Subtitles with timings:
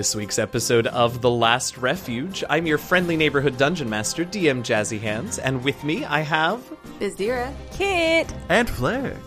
[0.00, 2.42] this week's episode of The Last Refuge.
[2.48, 6.62] I'm your friendly neighborhood dungeon master, DM Jazzy Hands, and with me I have.
[6.98, 7.52] Byzdera.
[7.70, 8.32] Kit.
[8.48, 9.18] And Flik.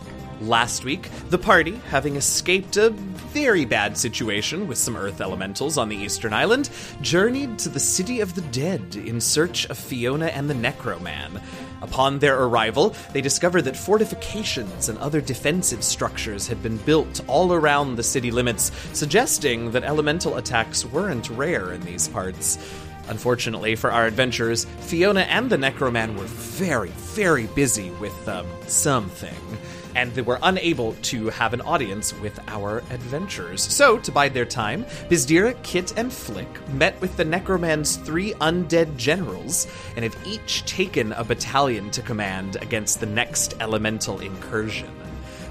[0.43, 5.87] Last week, the party, having escaped a very bad situation with some earth elementals on
[5.87, 6.69] the eastern island,
[7.01, 11.41] journeyed to the city of the dead in search of Fiona and the Necroman.
[11.81, 17.53] Upon their arrival, they discovered that fortifications and other defensive structures had been built all
[17.53, 22.57] around the city limits, suggesting that elemental attacks weren't rare in these parts.
[23.07, 29.35] Unfortunately for our adventurers, Fiona and the Necroman were very, very busy with um, something,
[29.95, 33.61] and they were unable to have an audience with our adventures.
[33.61, 38.95] So, to bide their time, Byzdera, Kit, and Flik met with the Necroman's three undead
[38.98, 45.02] generals and have each taken a battalion to command against the next elemental incursion.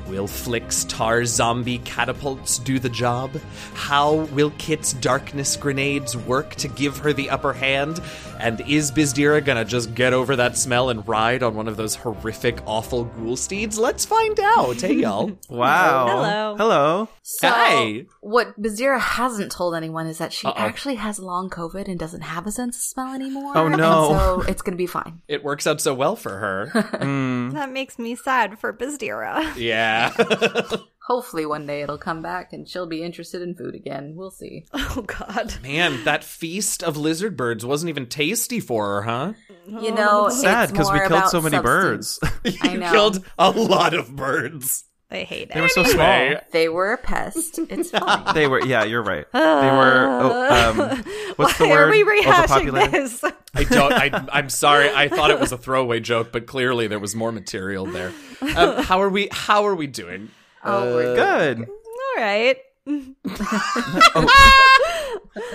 [0.08, 3.31] Will Flik's tar zombie catapults do the job?
[3.75, 8.00] How will Kit's darkness grenades work to give her the upper hand?
[8.39, 11.95] And is Byzdera gonna just get over that smell and ride on one of those
[11.95, 13.78] horrific, awful ghoul steeds?
[13.78, 14.80] Let's find out.
[14.80, 15.39] Hey, y'all.
[15.48, 16.06] Wow.
[16.08, 16.56] Hello.
[16.56, 17.08] Hello.
[17.23, 18.05] So, Hi.
[18.25, 20.55] What Byzdera hasn't told anyone is that she Uh-oh.
[20.56, 23.53] actually has long COVID and doesn't have a sense of smell anymore.
[23.59, 24.11] Oh, no.
[24.12, 25.20] And so it's going to be fine.
[25.29, 26.70] It works out so well for her.
[27.03, 27.53] Mm.
[27.55, 29.55] That makes me sad for Byzdera.
[29.56, 30.12] Yeah.
[31.09, 34.14] Hopefully, one day it'll come back and she'll be interested in food again.
[34.14, 34.67] We'll see.
[34.73, 35.55] Oh God.
[35.61, 39.33] Man, that feast of lizard birds wasn't even tasty for her, huh?
[39.67, 42.20] You know, Sad because we killed so many substance.
[42.20, 42.59] birds.
[42.62, 42.92] I you know.
[42.92, 44.84] killed a lot of birds.
[45.12, 45.55] I hate it.
[45.55, 46.06] they were so small.
[46.06, 46.42] Anyway.
[46.52, 47.58] They were a pest.
[47.58, 48.34] It's fine.
[48.34, 48.64] They were.
[48.64, 49.27] Yeah, you're right.
[49.32, 50.06] They were.
[50.08, 50.77] Oh, um,
[51.36, 51.88] what's Why the word?
[51.88, 53.22] are we rehashing this?
[53.55, 53.92] I don't.
[53.92, 54.90] I, I'm sorry.
[54.90, 58.12] I thought it was a throwaway joke, but clearly there was more material there.
[58.56, 59.28] Um, how are we?
[59.30, 60.30] How are we doing?
[60.64, 61.68] oh, we're Good.
[61.68, 62.56] All right.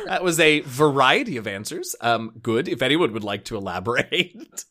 [0.05, 1.95] That was a variety of answers.
[2.01, 2.67] Um, good.
[2.67, 4.65] If anyone would like to elaborate,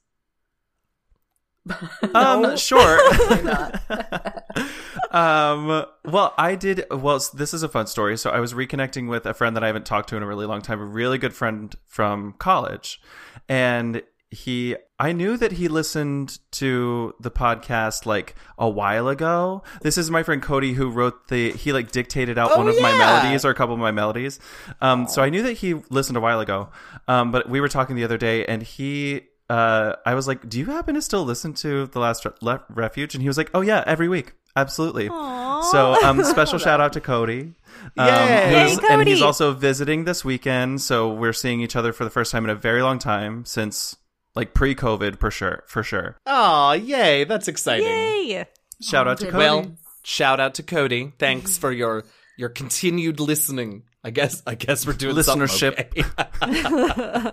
[2.15, 2.99] Um, sure.
[5.11, 6.85] Um, well, I did.
[6.91, 8.19] Well, this is a fun story.
[8.19, 10.45] So I was reconnecting with a friend that I haven't talked to in a really
[10.47, 13.01] long time, a really good friend from college,
[13.49, 14.77] and he.
[14.99, 19.63] I knew that he listened to the podcast like a while ago.
[19.83, 21.53] This is my friend Cody who wrote the.
[21.53, 24.39] He like dictated out Oh, one of my melodies or a couple of my melodies.
[24.81, 26.69] Um, so I knew that he listened a while ago.
[27.09, 30.59] Um, but we were talking the other day, and he uh, I was like, "Do
[30.59, 33.51] you happen to still listen to the Last Re- Le- Refuge?" And he was like,
[33.55, 37.55] "Oh yeah, every week, absolutely." So, um, special shout out to Cody.
[37.97, 38.49] Um, Yay.
[38.69, 42.11] who's- Yay, And he's also visiting this weekend, so we're seeing each other for the
[42.11, 43.97] first time in a very long time since
[44.35, 46.17] like pre-COVID, for sure, for sure.
[46.27, 47.25] Aw, yay!
[47.25, 47.87] That's exciting.
[47.87, 48.47] Yay.
[48.83, 49.27] Shout out to.
[49.27, 49.37] Cody.
[49.39, 51.13] Well, shout out to Cody.
[51.19, 52.05] Thanks for your
[52.37, 53.85] your continued listening.
[54.05, 55.75] I guess I guess we're doing Listenership.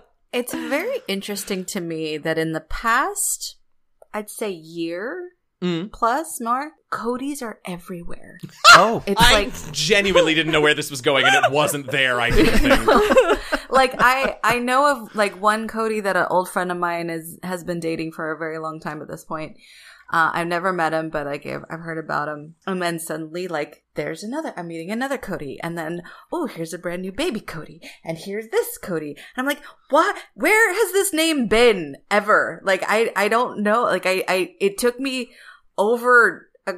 [0.33, 0.39] Something okay.
[0.39, 3.57] It's very interesting to me that in the past,
[4.13, 5.29] I'd say year
[5.63, 5.93] Mm.
[5.93, 8.37] plus more, Cody's are everywhere.
[8.71, 12.19] oh, It's I like genuinely didn't know where this was going, and it wasn't there.
[12.19, 13.69] I didn't think.
[13.69, 17.39] like I I know of like one Cody that an old friend of mine is
[17.43, 19.55] has been dating for a very long time at this point.
[20.13, 22.53] Uh, I've never met him, but like I've, I've heard about him.
[22.67, 24.53] And then suddenly, like, there's another.
[24.55, 28.49] I'm meeting another Cody, and then oh, here's a brand new baby Cody, and here's
[28.49, 29.17] this Cody.
[29.35, 30.15] And I'm like, what?
[30.35, 32.61] Where has this name been ever?
[32.63, 33.83] Like, I I don't know.
[33.85, 35.31] Like, I I it took me
[35.79, 36.73] over a,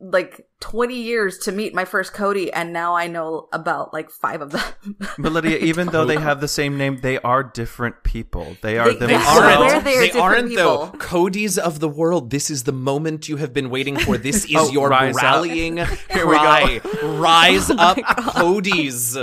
[0.00, 4.40] like 20 years to meet my first Cody, and now I know about like five
[4.42, 4.62] of them.
[5.18, 8.56] but Lydia, even though they have the same name, they are different people.
[8.62, 9.72] They are They- They They themselves.
[9.72, 9.84] aren't.
[9.84, 10.84] they are they aren't though.
[10.86, 10.98] people.
[11.00, 12.30] Codies of the world.
[12.30, 14.16] This is the moment you have been waiting for.
[14.18, 15.22] This is Oh, your rise up.
[15.22, 15.76] rallying
[16.12, 16.80] Here we go.
[17.18, 19.16] Rise oh up, Codies.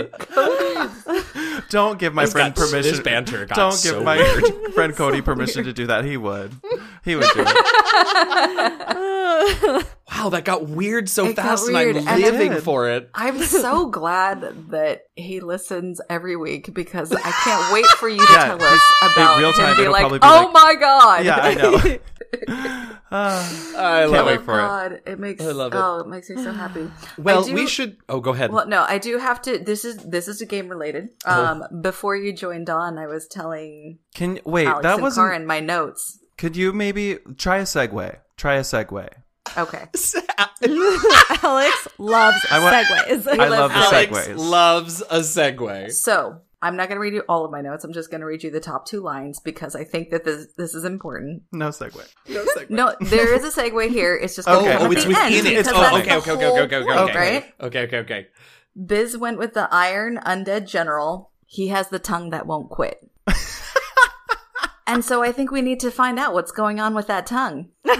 [1.69, 2.91] Don't give my This friend got- permission.
[2.91, 4.43] this banter got Don't so give my weird.
[4.73, 6.05] friend Cody permission to do that.
[6.05, 6.51] He would.
[7.03, 7.55] He would do it.
[10.15, 13.09] Wow, that got weird so It fast, weird, and and I'm living then- for it.
[13.15, 18.31] I'm so glad that he listens every week because I can't wait for you to
[18.33, 20.53] Yeah, tell us about real him time, and be it'll like, probably be oh like-
[20.53, 21.25] my god.
[21.25, 21.97] Yeah, I know.
[23.11, 23.71] Ah.
[23.77, 24.39] I Can't love wait it.
[24.39, 24.61] oh for it.
[24.61, 25.77] god, it makes I love it.
[25.77, 26.89] oh, it makes me so happy.
[27.17, 27.97] Well, do- we should.
[28.09, 28.51] Oh, go ahead.
[28.51, 29.57] Well, no, I do have to.
[29.59, 31.09] This is this is a game related.
[31.25, 31.45] Oh.
[31.45, 34.67] Um, before you joined on, I was telling Can wait?
[34.67, 36.19] Alex that was in my notes.
[36.37, 38.17] Could you maybe try a segue?
[38.37, 39.07] Try a segue.
[39.57, 39.85] Okay,
[41.43, 43.27] Alex loves I wa- segues.
[43.27, 44.37] I love the Alex segues.
[44.37, 45.91] loves a segue.
[45.91, 47.83] so I'm not going to read you all of my notes.
[47.83, 50.47] I'm just going to read you the top two lines because I think that this
[50.57, 51.43] this is important.
[51.51, 52.05] No segue.
[52.29, 52.69] No segue.
[52.69, 54.15] No, there is a segue here.
[54.15, 55.67] It's just Oh, gonna oh, it's within end it.
[55.67, 57.53] Oh, that's okay, okay, okay, whole okay, okay, point, okay, right?
[57.61, 58.27] okay, okay, okay.
[58.85, 61.31] Biz went with the Iron Undead General.
[61.45, 62.97] He has the tongue that won't quit.
[64.87, 67.69] and so I think we need to find out what's going on with that tongue.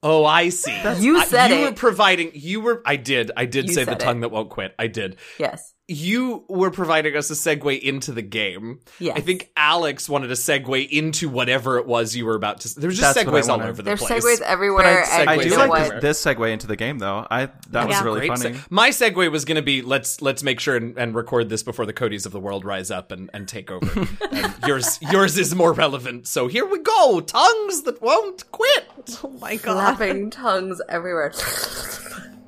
[0.00, 0.72] Oh, I see.
[0.98, 1.70] You I- said you it.
[1.70, 2.30] were providing.
[2.34, 2.82] You were.
[2.86, 3.32] I did.
[3.36, 4.20] I did You say the said tongue it.
[4.20, 4.72] that won't quit.
[4.78, 5.16] I did.
[5.38, 5.74] Yes.
[5.90, 8.80] You were providing us a segue into the game.
[8.98, 9.14] Yeah.
[9.16, 12.78] I think Alex wanted a segue into whatever it was you were about to.
[12.78, 14.22] There was just That's segues all over the There's place.
[14.22, 15.02] segues everywhere.
[15.08, 16.00] But I- I do like everywhere.
[16.02, 17.26] this, this segue into the game, though.
[17.30, 18.54] I that was really Great funny.
[18.56, 21.62] se- My segue was going to be let's let's make sure and, and record this
[21.62, 24.06] before the Codys of the world rise up and, and take over.
[24.30, 26.26] and yours yours is more relevant.
[26.28, 27.20] So here we go.
[27.20, 28.86] Tongues that won't quit.
[29.24, 29.96] Oh my god.
[29.96, 31.32] Flapping tongues everywhere.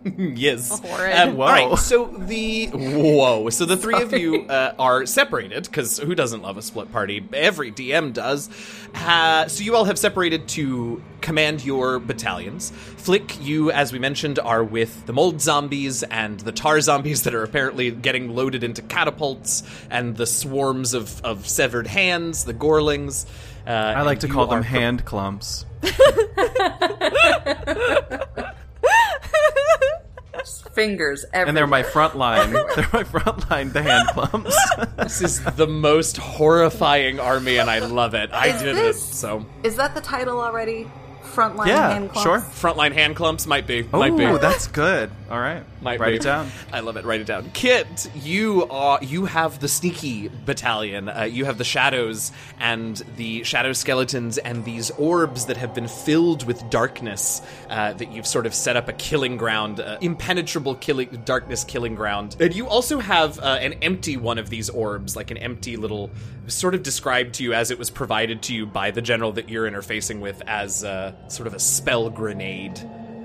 [0.17, 0.81] yes.
[0.81, 1.14] Horrid.
[1.14, 1.47] Um, Whoa.
[1.47, 1.79] All right.
[1.79, 3.50] So the whoa.
[3.50, 7.26] So the three of you uh, are separated because who doesn't love a split party?
[7.32, 8.49] Every DM does.
[8.94, 12.73] Uh, so you all have separated to command your battalions.
[12.97, 17.35] Flik, you, as we mentioned, are with the mold zombies and the tar zombies that
[17.35, 23.26] are apparently getting loaded into catapults, and the swarms of of severed hands, the gorlings.
[23.67, 25.67] Uh, I like to call them are pre- hand clumps.
[30.75, 31.48] Fingers everywhere.
[31.48, 32.52] And they're my front line.
[32.52, 34.56] they're my front line, the hand clumps.
[34.96, 38.31] This is the most horrifying army, and I love it.
[38.32, 39.14] I Is did this- it.
[39.14, 40.88] So Is that the title already?
[41.34, 42.22] Frontline Yeah, hand clumps?
[42.22, 42.38] sure.
[42.72, 43.82] frontline hand clumps might be.
[43.92, 44.25] might be.
[44.25, 45.10] oh, that's good.
[45.31, 45.62] All right.
[45.81, 46.17] Might Write be.
[46.17, 46.50] it down.
[46.73, 47.05] I love it.
[47.05, 47.50] Write it down.
[47.53, 51.09] Kit, you are you have the sneaky battalion.
[51.09, 55.87] Uh, you have the shadows and the shadow skeletons and these orbs that have been
[55.87, 57.43] filled with darkness.
[57.69, 61.94] Uh, that you've sort of set up a killing ground, uh, impenetrable killing darkness killing
[61.94, 62.37] ground.
[62.41, 66.11] And you also have uh, an empty one of these orbs, like an empty little,
[66.49, 69.49] sort of described to you as it was provided to you by the general that
[69.49, 72.81] you're interfacing with as uh, sort of a spell grenade.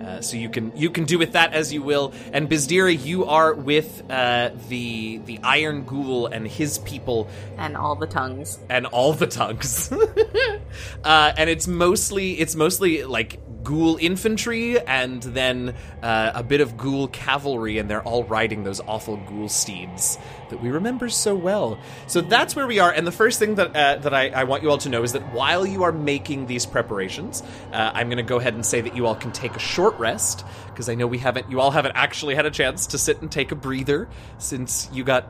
[0.06, 2.14] Uh, so you can you can do with that as you will.
[2.32, 7.96] And Byzdera, you are with uh, the the Iron Ghoul and his people And all
[7.96, 8.60] the tongues.
[8.70, 9.92] and all the tongues.
[11.04, 16.78] uh, and it's mostly it's mostly like ghoul infantry and then uh, a bit of
[16.78, 20.18] ghoul cavalry, and they're all riding those awful ghoul steeds
[20.50, 21.78] that we remember so well.
[22.08, 22.92] So that's where we are.
[22.92, 25.12] And the first thing that uh, that I, I want you all to know is
[25.12, 28.80] that while you are making these preparations, uh, I'm going to go ahead and say
[28.80, 31.72] that you all can take a short rest because I know we haven't you all
[31.72, 34.08] haven't actually had a chance to sit and take a breather
[34.38, 35.28] since you got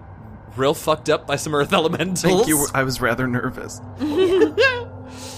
[0.57, 2.21] real fucked up by some earth elementals.
[2.21, 2.67] Thank you.
[2.73, 3.81] I was rather nervous.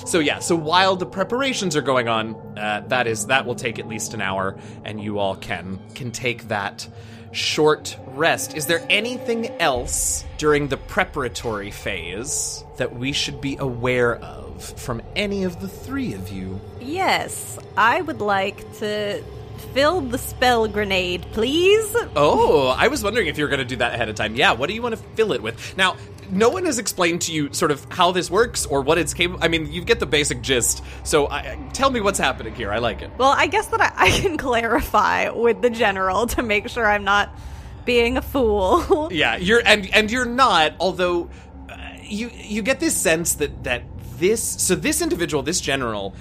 [0.07, 3.77] So yeah, so while the preparations are going on, uh, that is that will take
[3.77, 6.87] at least an hour, and you all can can take that
[7.33, 8.55] short rest.
[8.55, 15.01] Is there anything else during the preparatory phase that we should be aware of from
[15.17, 16.61] any of the three of you?
[16.79, 19.21] Yes, I would like to
[19.57, 21.95] fill the spell grenade, please.
[22.15, 24.35] Oh, I was wondering if you were going to do that ahead of time.
[24.35, 25.77] Yeah, what do you want to fill it with?
[25.77, 25.97] Now,
[26.29, 29.43] no one has explained to you sort of how this works or what it's capable.
[29.43, 30.83] I mean, you get the basic gist.
[31.03, 32.71] So, I, tell me what's happening here.
[32.71, 33.11] I like it.
[33.17, 37.03] Well, I guess that I, I can clarify with the general to make sure I'm
[37.03, 37.29] not
[37.85, 39.07] being a fool.
[39.17, 40.73] Yeah, you're and and you're not.
[40.79, 41.29] Although
[41.69, 43.83] uh, you you get this sense that that
[44.19, 46.13] this so this individual, this general,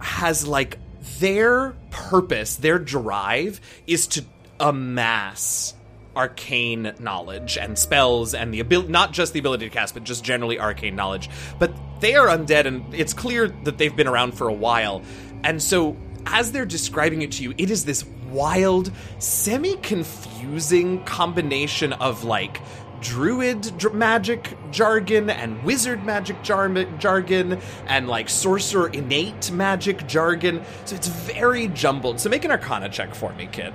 [0.00, 0.78] has like
[1.18, 4.24] their purpose, their drive is to
[4.58, 5.74] amass
[6.16, 10.24] arcane knowledge and spells and the ability not just the ability to cast but just
[10.24, 11.28] generally arcane knowledge.
[11.58, 15.02] But they are undead and it's clear that they've been around for a while.
[15.44, 22.24] And so as they're describing it to you it is this wild semi-confusing combination of
[22.24, 22.60] like
[23.06, 30.62] druid dr- magic jargon and wizard magic jar- jargon and like sorcerer innate magic jargon
[30.84, 33.72] so it's very jumbled so make an arcana check for me kid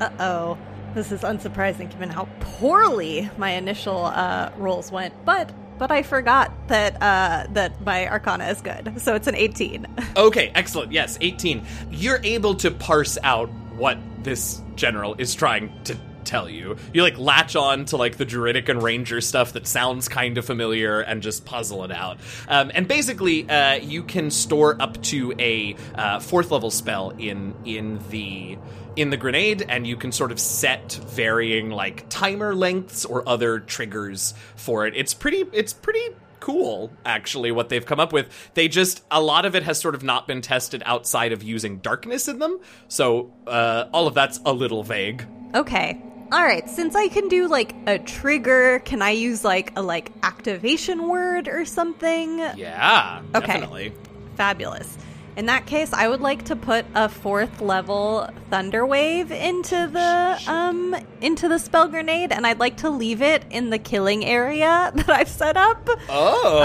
[0.00, 0.58] Uh oh.
[0.94, 6.52] This is unsurprising given how poorly my initial uh, rolls went, but but I forgot
[6.68, 9.86] that uh, that my Arcana is good, so it's an 18.
[10.16, 10.92] Okay, excellent.
[10.92, 11.64] Yes, 18.
[11.90, 16.76] You're able to parse out what this general is trying to tell you.
[16.92, 20.44] You like latch on to like the druidic and ranger stuff that sounds kind of
[20.44, 22.18] familiar and just puzzle it out.
[22.48, 27.54] Um, and basically, uh, you can store up to a uh, fourth level spell in
[27.64, 28.58] in the
[28.96, 33.58] in the grenade and you can sort of set varying like timer lengths or other
[33.58, 34.94] triggers for it.
[34.96, 36.00] It's pretty it's pretty
[36.40, 39.94] cool actually what they've come up with they just a lot of it has sort
[39.94, 44.38] of not been tested outside of using darkness in them so uh, all of that's
[44.44, 46.02] a little vague Okay.
[46.34, 50.10] All right, since I can do like a trigger, can I use like a like
[50.24, 52.40] activation word or something?
[52.40, 53.46] yeah Okay.
[53.46, 53.92] definitely
[54.34, 54.98] Fabulous.
[55.36, 60.42] In that case, I would like to put a fourth level thunder wave into the
[60.48, 64.90] um into the spell grenade, and I'd like to leave it in the killing area
[64.96, 65.88] that I've set up.
[66.08, 66.62] Oh.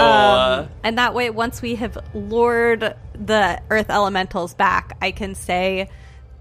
[0.64, 5.88] Um, and that way, once we have lured the earth elementals back, I can say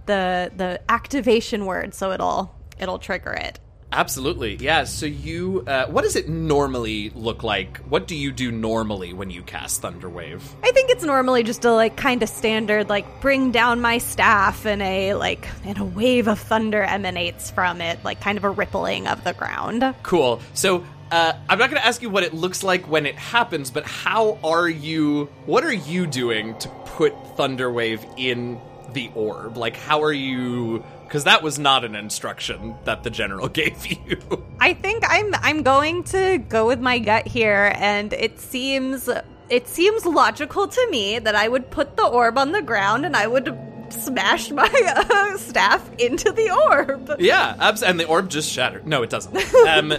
[0.08, 3.60] the the activation word, so it'll it'll trigger it.
[3.92, 4.56] Absolutely.
[4.58, 4.84] Yeah.
[4.84, 7.78] So you, uh, what does it normally look like?
[7.80, 10.42] What do you do normally when you cast Thunderwave?
[10.64, 14.66] I think it's normally just a like kind of standard like bring down my staff
[14.66, 18.50] and a like and a wave of thunder emanates from it, like kind of a
[18.50, 19.84] rippling of the ground.
[20.04, 20.40] Cool.
[20.54, 23.72] So uh, I'm not going to ask you what it looks like when it happens,
[23.72, 25.26] but how are you?
[25.48, 28.62] What are you doing to put Thunderwave in
[28.94, 29.58] the orb?
[29.58, 30.84] Like, how are you?
[31.06, 34.18] Because that was not an instruction that the general gave you.
[34.60, 39.10] I think I'm I'm going to go with my gut here and it seems
[39.50, 43.16] it seems logical to me that I would put the orb on the ground and
[43.16, 43.58] I would
[43.90, 44.70] smash my
[45.10, 47.16] uh, staff into the orb.
[47.20, 48.86] yeah, abs- and the orb just shattered.
[48.86, 49.36] No, it doesn't.
[49.68, 49.94] Um,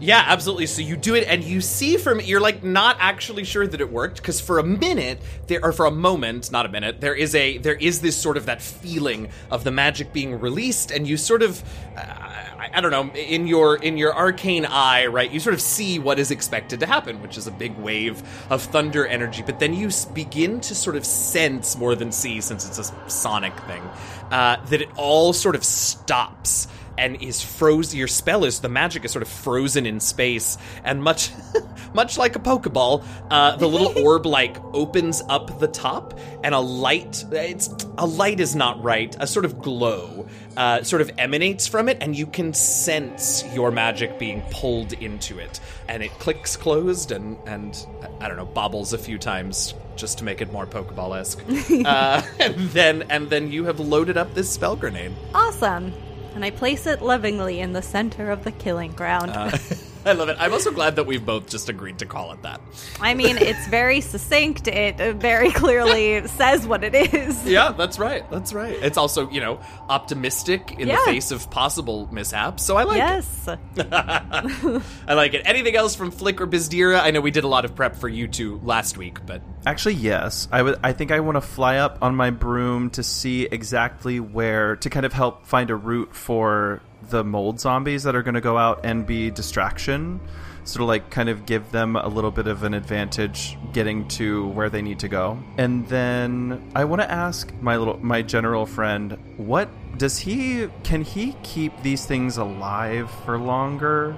[0.00, 0.66] yeah, absolutely.
[0.66, 3.90] So you do it, and you see from you're like not actually sure that it
[3.90, 7.34] worked because for a minute there, or for a moment, not a minute, there is
[7.34, 11.16] a there is this sort of that feeling of the magic being released, and you
[11.16, 11.62] sort of.
[11.96, 12.34] Uh,
[12.72, 16.18] I, don't know in your in your arcane eye right you sort of see what
[16.18, 19.90] is expected to happen which is a big wave of thunder energy but then you
[20.14, 23.82] begin to sort of sense more than see since it's a sonic thing
[24.30, 26.66] uh, that it all sort of stops
[26.98, 27.98] and is frozen.
[27.98, 31.30] Your spell is the magic is sort of frozen in space, and much,
[31.94, 36.60] much like a Pokeball, uh, the little orb like opens up the top, and a
[36.60, 37.24] light.
[37.30, 39.14] It's a light is not right.
[39.18, 43.70] A sort of glow uh, sort of emanates from it, and you can sense your
[43.70, 47.86] magic being pulled into it, and it clicks closed, and and
[48.20, 51.42] I don't know bobbles a few times just to make it more Pokeball esque,
[51.86, 55.12] uh, and then and then you have loaded up this spell grenade.
[55.34, 55.92] Awesome.
[56.34, 59.30] And I place it lovingly in the center of the killing ground.
[59.30, 59.56] Uh,
[60.06, 60.36] I love it.
[60.38, 62.60] I'm also glad that we've both just agreed to call it that.
[63.00, 64.68] I mean, it's very succinct.
[64.68, 67.44] It uh, very clearly says what it is.
[67.46, 68.28] Yeah, that's right.
[68.30, 68.76] That's right.
[68.82, 70.96] It's also, you know, optimistic in Yeah.
[71.06, 72.62] the face of possible mishaps.
[72.64, 73.48] So I like Yes.
[73.48, 73.58] it.
[73.76, 74.82] Yes.
[75.08, 75.42] I like it.
[75.44, 77.00] Anything else from Flik or Byzdera?
[77.00, 79.94] I know we did a lot of prep for you two last week, but Actually,
[79.94, 80.46] yes.
[80.52, 80.78] I would.
[80.84, 84.90] I think I want to fly up on my broom to see exactly where to
[84.90, 88.56] kind of help find a route for the mold zombies that are going to go
[88.58, 90.20] out and be distraction.
[90.64, 94.48] So to like kind of give them a little bit of an advantage getting to
[94.48, 95.38] where they need to go.
[95.58, 99.68] And then I want to ask my little my general friend, what
[99.98, 104.16] does he can he keep these things alive for longer?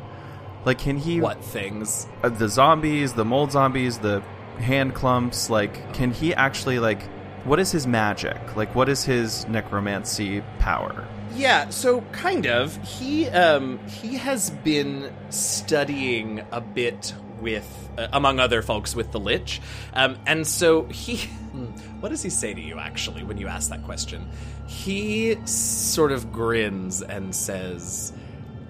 [0.65, 2.07] Like can he what things?
[2.23, 4.23] uh, the zombies, the mold zombies, the
[4.59, 7.03] hand clumps, like can he actually like
[7.45, 8.55] what is his magic?
[8.55, 11.07] Like what is his necromancy power?
[11.37, 12.77] Yeah, so kind of.
[12.87, 19.21] He um he has been studying a bit with uh, among other folks with the
[19.21, 19.61] lich.
[19.93, 21.17] Um and so he
[21.53, 21.67] hmm,
[22.01, 24.29] what does he say to you actually when you ask that question?
[24.67, 28.13] He sort of grins and says,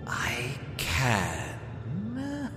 [0.06, 1.42] "I can."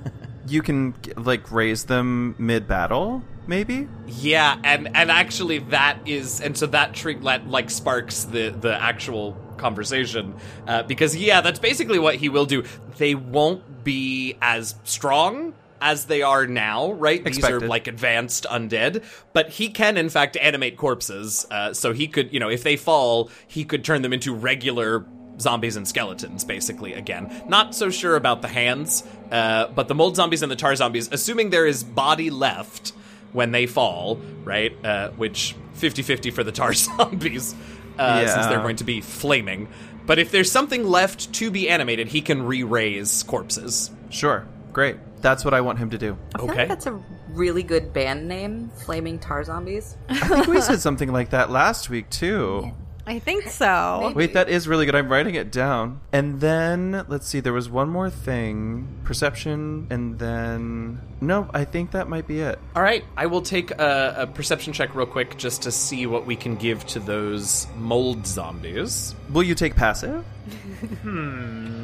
[0.47, 3.87] You can like raise them mid battle, maybe?
[4.07, 8.73] Yeah, and and actually that is and so that trick like, like sparks the the
[8.81, 10.35] actual conversation
[10.67, 12.63] uh, because yeah, that's basically what he will do.
[12.97, 17.23] They won't be as strong as they are now, right?
[17.23, 21.47] These are like advanced undead, but he can in fact animate corpses.
[21.49, 25.05] Uh, so he could, you know, if they fall, he could turn them into regular
[25.39, 27.43] zombies and skeletons, basically, again.
[27.47, 31.09] Not so sure about the hands, uh, but the mold zombies and the tar zombies,
[31.11, 32.93] assuming there is body left
[33.31, 34.73] when they fall, right?
[34.83, 37.55] Uh, which 50 50 for the tar zombies,
[37.99, 39.67] uh, since they're going to be flaming.
[40.05, 43.91] But if there's something left to be animated, he can re raise corpses.
[44.09, 44.47] Sure.
[44.73, 44.97] Great.
[45.21, 46.17] That's what I want him to do.
[46.33, 46.59] I feel Okay.
[46.59, 49.97] like that's a really good band name, Flaming Tar Zombies.
[50.09, 52.71] I think we said something like that last week too.
[53.09, 54.13] I think so.
[54.15, 54.93] Wait, that is really good.
[54.93, 55.99] I'm writing it down.
[56.13, 58.87] And then let's see, there was one more thing.
[59.03, 62.59] Perception and then No, I think that might be it.
[62.75, 66.27] All right, I will take a, a perception check real quick just to see what
[66.27, 69.15] we can give to those mold zombies.
[69.31, 70.23] Will you take passive?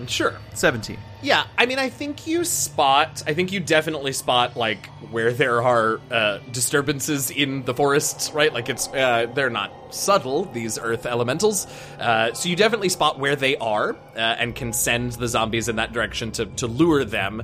[0.08, 0.36] Sure.
[0.54, 0.98] 17.
[1.22, 3.24] Yeah, I mean, I think you spot.
[3.26, 8.54] I think you definitely spot like where there are uh, disturbances in the forests, right?
[8.54, 11.66] Like it's uh, they're not subtle these earth elementals,
[12.00, 15.78] uh, so you definitely spot where they are uh, and can send the zombies in
[15.78, 17.42] that direction to to lure them.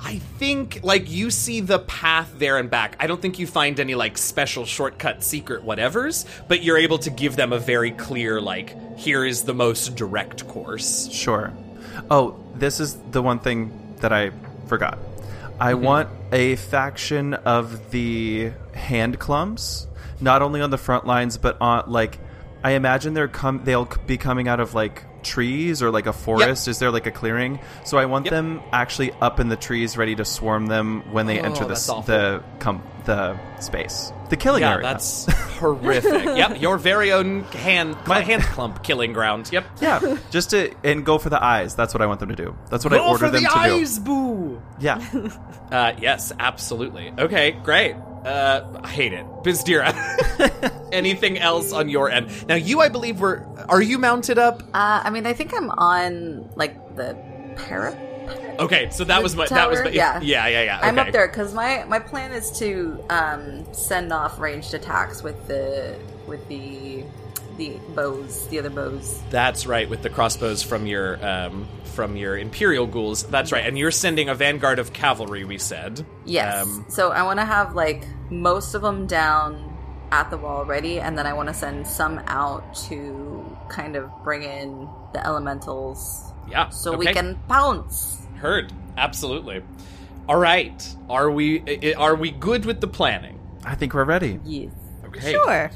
[0.00, 2.96] I think like you see the path there and back.
[3.00, 7.10] I don't think you find any like special shortcut secret whatevers, but you're able to
[7.10, 11.10] give them a very clear like here is the most direct course.
[11.10, 11.52] Sure.
[12.10, 14.30] Oh, this is the one thing that I
[14.66, 14.98] forgot.
[15.60, 15.84] I mm-hmm.
[15.84, 19.86] want a faction of the hand clumps,
[20.20, 22.18] not only on the front lines, but on like
[22.62, 26.68] I imagine they're come they'll be coming out of like trees or like a forest.
[26.68, 27.58] Is there like a clearing?
[27.84, 28.32] So I want Yep.
[28.32, 31.68] them actually up in the trees, ready to swarm them when they Oh, enter the
[31.68, 32.02] that's s- awful.
[32.02, 34.82] the com- the space, the killing Yeah, area.
[34.82, 35.24] that's
[35.58, 36.24] horrific.
[36.36, 39.48] yep, your very own hand My- hand clump killing ground.
[39.50, 39.64] Yep.
[39.80, 41.74] yeah, just to and go for the eyes.
[41.74, 42.54] That's what I want them to do.
[42.70, 44.60] That's what I Go order for them the to eyes, boo.
[44.60, 44.62] do.
[44.78, 45.00] Yeah.
[45.70, 47.12] Uh, yes, absolutely.
[47.18, 47.94] Okay, great.
[48.24, 49.24] Uh, I hate it.
[49.42, 49.92] Byzdera.
[50.92, 52.46] Anything else on your end?
[52.48, 53.46] Now, you, I believe, were.
[53.68, 54.62] Are you mounted up?
[54.74, 57.16] Uh, I mean, I think I'm on like the
[57.56, 58.06] parapet.
[58.58, 59.46] Okay, so that The was my.
[59.46, 59.84] That was tower?
[59.86, 59.90] my.
[59.92, 60.20] Yeah.
[60.20, 60.80] yeah, yeah, yeah.
[60.82, 65.46] I'm up there because my my plan is to um, send off ranged attacks with
[65.46, 65.96] the
[66.26, 67.04] with the
[67.58, 69.20] the bows, the other bows.
[69.28, 73.24] That's right, with the crossbows from your um, from your imperial ghouls.
[73.24, 75.44] That's right, and you're sending a vanguard of cavalry.
[75.44, 76.06] We said.
[76.24, 76.62] Yes.
[76.62, 79.76] Um, so I want to have like most of them down
[80.10, 84.10] at the wall ready, and then I want to send some out to kind of
[84.24, 86.70] bring in the elementals yeah.
[86.70, 88.26] so we can pounce.
[88.36, 88.72] Heard.
[88.96, 89.62] Absolutely.
[90.28, 90.96] All right.
[91.10, 91.94] Are we?
[91.94, 93.40] Are we good with the planning?
[93.64, 94.40] I think we're ready.
[94.44, 94.70] Yes.
[95.18, 95.32] Okay.
[95.32, 95.70] Sure.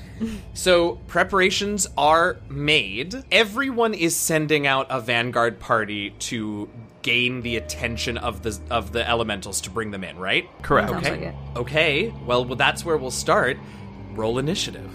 [0.54, 3.14] So preparations are made.
[3.30, 6.68] Everyone is sending out a vanguard party to
[7.02, 10.48] gain the attention of the of the elementals to bring them in, right?
[10.62, 10.88] Correct.
[10.90, 11.10] Sounds Okay.
[11.16, 11.34] like it.
[11.56, 12.14] Okay.
[12.24, 13.56] Well, well, that's where we'll start.
[14.12, 14.90] Roll initiative.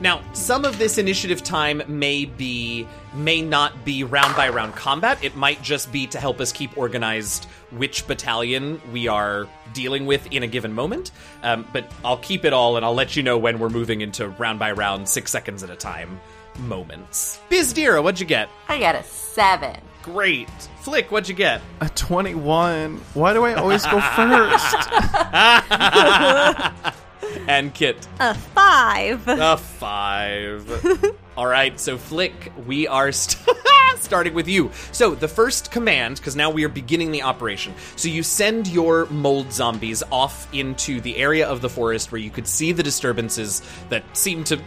[0.00, 5.22] Now, some of this initiative time may be may not be round by round combat.
[5.24, 10.26] It might just be to help us keep organized which battalion we are dealing with
[10.30, 11.10] in a given moment.
[11.42, 14.28] Um, but I'll keep it all, and I'll let you know when we're moving into
[14.28, 16.20] round by round, six seconds at a time
[16.60, 17.40] moments.
[17.50, 18.48] Byzdera, what'd you get?
[18.68, 19.80] I got a seven.
[20.02, 20.48] Great.
[20.82, 21.60] Flik, what'd you get?
[21.80, 22.96] A 21.
[23.14, 24.74] Why do I always go first?
[27.48, 28.06] And Kit.
[28.20, 29.26] A five.
[29.26, 31.04] A five.
[31.36, 33.56] All right, so Flik, we are st-
[33.96, 34.70] starting with you.
[34.92, 37.74] So the first command, because now we are beginning the operation.
[37.96, 42.30] So you send your mold zombies off into the area of the forest where you
[42.30, 44.58] could see the disturbances that seem to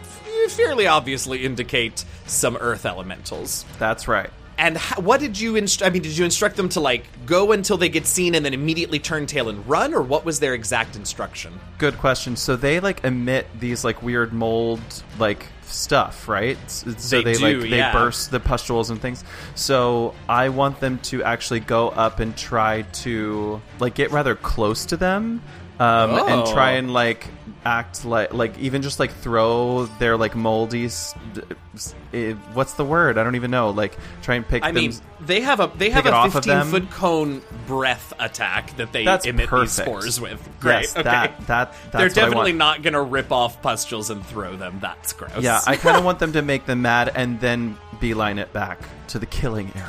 [0.48, 3.64] fairly obviously indicate some earth elementals.
[3.78, 4.30] That's right.
[4.62, 7.50] And h- what did you inst- I mean, did you instruct them to like go
[7.50, 10.54] until they get seen and then immediately turn tail and run, or what was their
[10.54, 11.58] exact instruction?
[11.78, 12.36] Good question.
[12.36, 14.80] So they like emit these like weird mold
[15.18, 16.56] like stuff, right?
[16.70, 17.92] So They they, do, like they yeah.
[17.92, 19.24] burst the pustules and things.
[19.56, 24.86] So I want them to actually go up and try to like get rather close
[24.86, 25.42] to them.
[25.82, 26.52] Um, and Oh.
[26.52, 27.26] try and like
[27.64, 31.42] act like like even just like throw their like moldy s- d-
[31.74, 34.74] s- eh, what's the word i don't even know like try and pick I them
[34.82, 36.66] mean, they have a they have a off of 15 them?
[36.68, 39.76] foot cone breath attack that they That's emit perfect.
[39.76, 40.40] these spores with.
[40.60, 40.80] Great.
[40.82, 41.02] yes okay.
[41.04, 42.14] that that that's They're what I want.
[42.14, 44.78] definitely not going to rip off pustules and throw them.
[44.82, 45.30] That's gross.
[45.40, 48.80] Yeah, I kind of want them to make them mad and then beeline it back
[49.08, 49.88] to the killing area.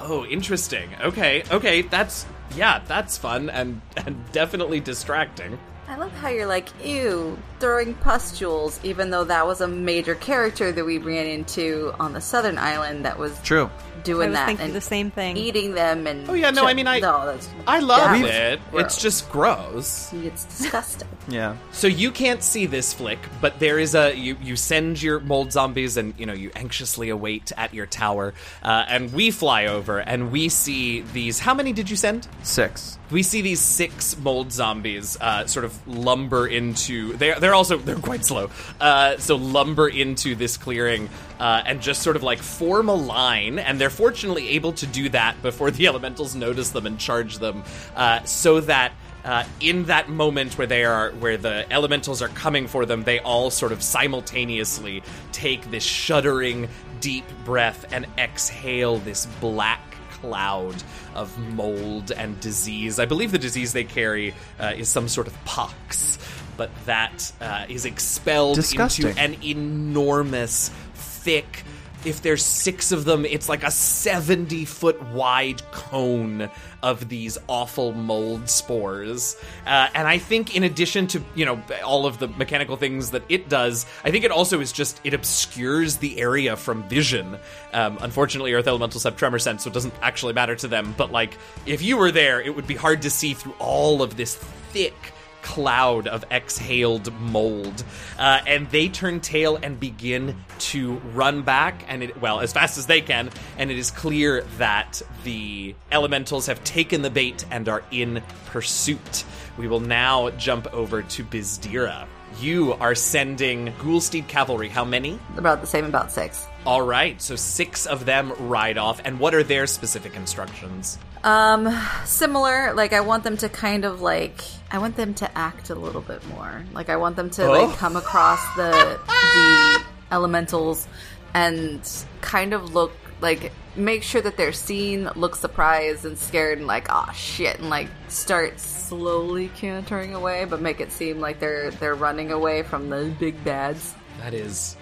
[0.00, 0.90] oh, interesting.
[1.00, 1.42] Okay.
[1.50, 1.82] Okay.
[1.82, 2.24] That's
[2.56, 2.80] yeah.
[2.86, 5.58] That's fun and and definitely distracting.
[5.90, 10.70] I love how you're like, ew, throwing pustules, even though that was a major character
[10.70, 13.70] that we ran into on the southern island that was True.
[13.96, 15.36] I doing was that thinking and the same thing.
[15.38, 18.60] eating them and Oh, yeah, no, I mean, I- no, that's, I love that it.
[18.70, 20.12] was It's just gross.
[20.12, 21.08] it's disgusting.
[21.30, 21.56] Yeah.
[21.72, 24.38] So you can't see this flick, but there is a you.
[24.42, 28.86] You send your mold zombies, and you know you anxiously await at your tower, uh,
[28.88, 31.38] and we fly over, and we see these.
[31.38, 32.26] How many did you send?
[32.42, 32.97] Six.
[33.10, 37.14] We see these six mold zombies uh, sort of lumber into.
[37.16, 38.50] They're they're also they're quite slow.
[38.80, 41.08] Uh, so lumber into this clearing
[41.40, 45.08] uh, and just sort of like form a line, and they're fortunately able to do
[45.10, 47.62] that before the elementals notice them and charge them,
[47.96, 48.92] uh, so that.
[49.24, 53.18] Uh, in that moment where they are where the elementals are coming for them they
[53.18, 56.68] all sort of simultaneously take this shuddering
[57.00, 59.87] deep breath and exhale this black
[60.20, 60.82] cloud
[61.14, 62.98] of mold and disease.
[62.98, 66.18] I believe the disease they carry uh, is some sort of pox,
[66.56, 69.08] but that uh, is expelled Disgusting.
[69.08, 71.64] into an enormous, thick.
[72.08, 76.50] If there's six of them, it's like a 70 foot wide cone
[76.82, 79.36] of these awful mold spores.
[79.66, 83.22] Uh, and I think, in addition to you know all of the mechanical things that
[83.28, 87.38] it does, I think it also is just it obscures the area from vision.
[87.72, 90.94] Um, unfortunately, Earth Elementals have tremor sense, so it doesn't actually matter to them.
[90.96, 94.16] But like, if you were there, it would be hard to see through all of
[94.16, 94.94] this thick
[95.42, 97.84] cloud of exhaled mold.
[98.18, 102.78] Uh, and they turn tail and begin to run back, and it, well, as fast
[102.78, 103.30] as they can.
[103.56, 109.24] And it is clear that the elementals have taken the bait and are in pursuit.
[109.56, 112.06] We will now jump over to Byzdera.
[112.40, 114.68] You are sending Ghoulsteed cavalry.
[114.68, 115.18] How many?
[115.36, 116.46] About the same, about six.
[116.66, 119.00] All right, so six of them ride off.
[119.04, 120.98] And what are their specific instructions?
[121.24, 121.68] Um,
[122.04, 122.74] similar.
[122.74, 126.00] Like I want them to kind of like I want them to act a little
[126.02, 126.62] bit more.
[126.72, 127.52] Like I want them to Oh.
[127.66, 130.86] like come across the the elementals
[131.34, 131.80] and
[132.20, 136.86] kind of look like make sure that they're seen, look surprised and scared and like
[136.90, 141.94] oh shit and like start slowly cantering away, but make it seem like they're they're
[141.94, 143.94] running away from the big bads.
[144.20, 144.76] That is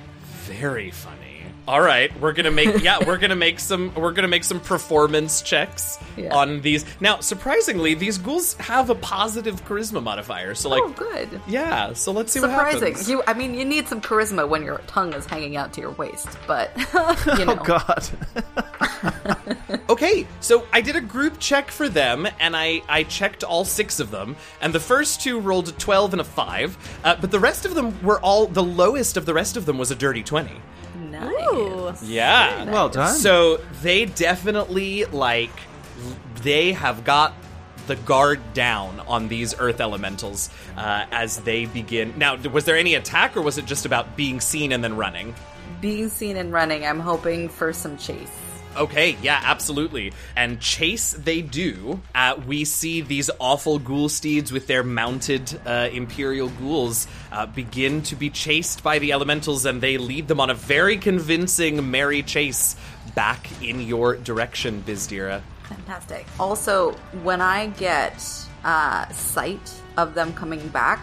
[0.45, 1.26] very funny.
[1.69, 5.43] All right, we're gonna make yeah, we're gonna make some we're gonna make some performance
[5.43, 6.33] checks Yeah.
[6.33, 6.85] on these.
[7.01, 10.55] Now, surprisingly, these ghouls have a positive charisma modifier.
[10.55, 11.41] So like, oh, good.
[11.49, 11.93] yeah.
[11.95, 12.81] So let's see what Surprising.
[12.89, 13.11] happens.
[13.11, 15.91] You, I mean, you need some charisma when your tongue is hanging out to your
[15.93, 16.71] waist, but
[17.39, 17.57] you know.
[17.59, 18.09] Oh God.
[19.89, 24.01] Okay, so I did a group check for them, and I, I checked all six
[24.01, 27.39] of them, and the first two rolled a 12 and a 5, uh, but the
[27.39, 30.25] rest of them were all, the lowest of the rest of them was a dirty
[30.25, 30.51] 20.
[31.21, 32.03] Nice.
[32.03, 32.07] Ooh.
[32.07, 32.65] Yeah.
[32.71, 33.15] well done.
[33.15, 35.51] So they definitely, like,
[36.43, 37.35] they have got
[37.87, 42.15] the guard down on these earth elementals uh, as they begin.
[42.17, 45.35] Now, was there any attack, or was it just about being seen and then running?
[45.81, 48.31] Being seen and running, I'm hoping for some chase.
[48.77, 50.13] Okay, yeah, absolutely.
[50.37, 52.01] And chase they do.
[52.15, 58.03] Uh, we see these awful ghoul steeds with their mounted uh, imperial ghouls uh, begin
[58.03, 62.23] to be chased by the elementals, and they lead them on a very convincing merry
[62.23, 62.77] chase
[63.15, 65.41] back in your direction, Byzdera.
[65.65, 66.27] Fantastic.
[66.39, 68.23] Also, when I get
[68.65, 71.01] uh, sight of them coming back,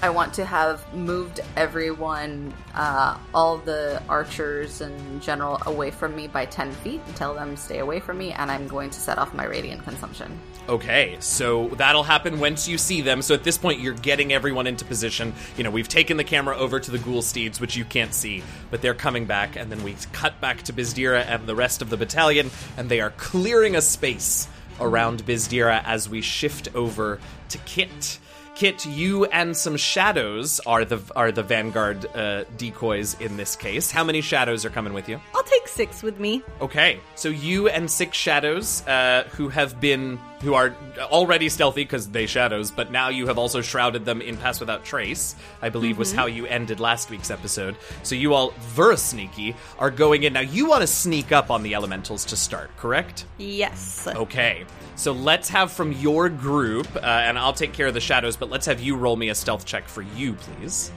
[0.00, 6.28] I want to have moved everyone, uh, all the archers in general, away from me
[6.28, 9.18] by 10 feet and tell them stay away from me, and I'm going to set
[9.18, 10.38] off my radiant consumption.
[10.68, 13.22] Okay, so that'll happen once you see them.
[13.22, 15.34] So at this point, you're getting everyone into position.
[15.56, 18.44] You know, we've taken the camera over to the ghoul steeds, which you can't see,
[18.70, 21.90] but they're coming back, and then we cut back to Byzdera and the rest of
[21.90, 24.46] the battalion, and they are clearing a space
[24.80, 28.20] around Byzdera as we shift over to Kit.
[28.58, 33.88] Kit, you and some shadows are the are the vanguard uh, decoys in this case.
[33.88, 35.20] How many shadows are coming with you?
[35.32, 36.42] I'll take six with me.
[36.60, 42.08] Okay, so you and six shadows uh, who have been who are already stealthy because
[42.08, 45.36] they shadows, but now you have also shrouded them in Pass Without Trace.
[45.62, 47.76] I believe was how you ended last week's episode.
[48.02, 50.40] So you all very sneaky are going in now.
[50.40, 53.24] You want to sneak up on the elementals to start, correct?
[53.38, 54.06] Yes.
[54.06, 54.64] Okay.
[54.94, 58.47] So let's have from your group, uh, and I'll take care of the shadows, but
[58.50, 60.90] let's have you roll me a stealth check for you, please.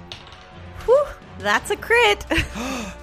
[0.85, 1.05] Whew,
[1.39, 2.25] that's a crit.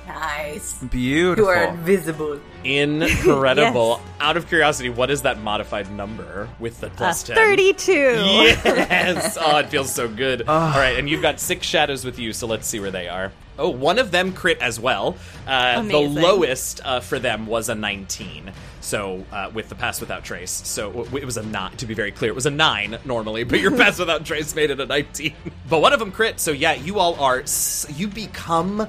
[0.08, 0.82] Nice.
[0.84, 1.44] Beautiful.
[1.44, 2.40] You are invisible.
[2.64, 4.00] Incredible.
[4.20, 7.36] Out of curiosity, what is that modified number with the uh, plus 10?
[7.36, 7.92] 32.
[7.92, 9.36] Yes.
[9.40, 10.44] Oh, it feels so good.
[10.48, 10.72] Ah.
[10.74, 13.30] All right, and you've got six shadows with you, so let's see where they are.
[13.58, 15.16] Oh, one of them crit as well.
[15.46, 15.92] Uh, the
[16.22, 18.52] lowest uh, for them was a 19.
[18.80, 21.76] So uh, with the pass without trace, so w- it was a nine.
[21.78, 24.70] To be very clear, it was a nine normally, but your pass without trace made
[24.70, 25.34] it a 19.
[25.68, 26.38] But one of them crit.
[26.40, 27.40] So yeah, you all are.
[27.40, 28.80] s- You become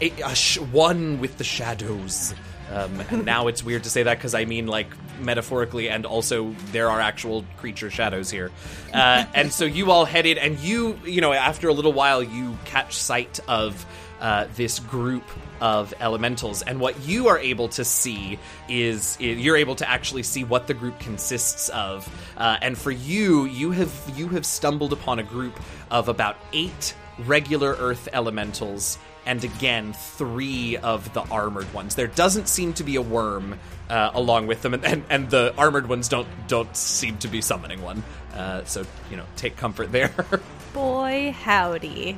[0.00, 2.34] a, a sh- one with the shadows.
[2.72, 4.88] Um, and now it's weird to say that because I mean like
[5.20, 8.50] metaphorically, and also there are actual creature shadows here.
[8.92, 12.56] Uh, and so you all headed, and you, you know, after a little while, you
[12.64, 13.84] catch sight of
[14.20, 15.24] uh, this group
[15.60, 20.22] of elementals, and what you are able to see is i- you're able to actually
[20.22, 22.08] see what the group consists of.
[22.36, 25.58] Uh, and for you, you have you have stumbled upon a group
[25.90, 31.94] of about eight regular Earth elementals and again three of the armored ones.
[31.94, 33.58] There doesn't seem to be a worm
[33.88, 37.40] uh, along with them, and, and and the armored ones don't don't seem to be
[37.40, 38.02] summoning one.
[38.34, 40.12] Uh, so you know, take comfort there.
[40.72, 42.16] Boy, howdy.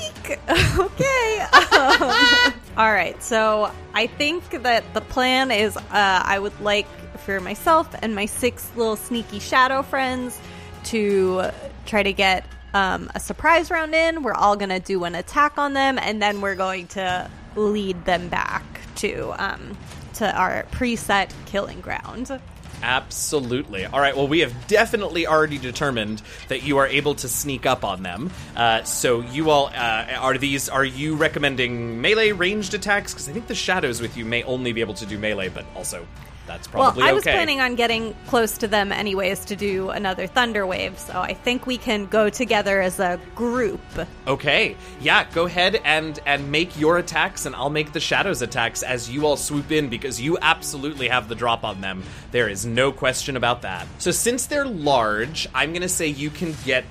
[0.00, 0.38] Eek.
[0.78, 1.46] Okay.
[1.80, 3.20] Um, all right.
[3.22, 6.86] So I think that the plan is uh, I would like
[7.20, 10.38] for myself and my six little sneaky shadow friends
[10.84, 11.50] to
[11.86, 14.22] try to get um, a surprise round in.
[14.22, 18.04] We're all going to do an attack on them, and then we're going to lead
[18.04, 18.64] them back
[18.96, 19.76] to um,
[20.14, 22.40] to our preset killing ground.
[22.82, 23.84] Absolutely.
[23.84, 24.16] All right.
[24.16, 28.30] Well, we have definitely already determined that you are able to sneak up on them.
[28.56, 30.68] Uh, so you all uh, are these?
[30.68, 33.12] Are you recommending melee ranged attacks?
[33.12, 35.66] Because I think the shadows with you may only be able to do melee, but
[35.76, 36.06] also
[36.50, 37.32] that's probably well, I was okay.
[37.32, 41.64] planning on getting close to them anyways to do another thunder wave, so I think
[41.64, 43.80] we can go together as a group.
[44.26, 44.76] Okay.
[45.00, 49.08] Yeah, go ahead and and make your attacks and I'll make the shadows attacks as
[49.08, 52.02] you all swoop in because you absolutely have the drop on them.
[52.32, 53.86] There is no question about that.
[53.98, 56.84] So since they're large, I'm going to say you can get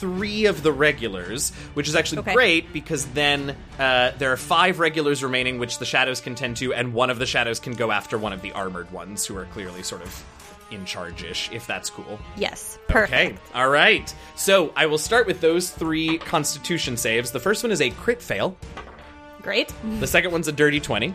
[0.00, 2.34] three of the regulars, which is actually Okay.
[2.34, 6.72] great because then uh, there are five regulars remaining, which the shadows can tend to,
[6.74, 9.44] and one of the shadows can go after one of the armored ones who are
[9.46, 10.24] clearly sort of
[10.70, 12.18] in charge ish, if that's cool.
[12.36, 13.12] Yes, perfect.
[13.12, 14.14] Okay, all right.
[14.36, 17.30] So I will start with those three Constitution saves.
[17.32, 18.56] The first one is a crit fail.
[19.42, 19.72] Great.
[19.98, 21.14] The second one's a dirty twenty.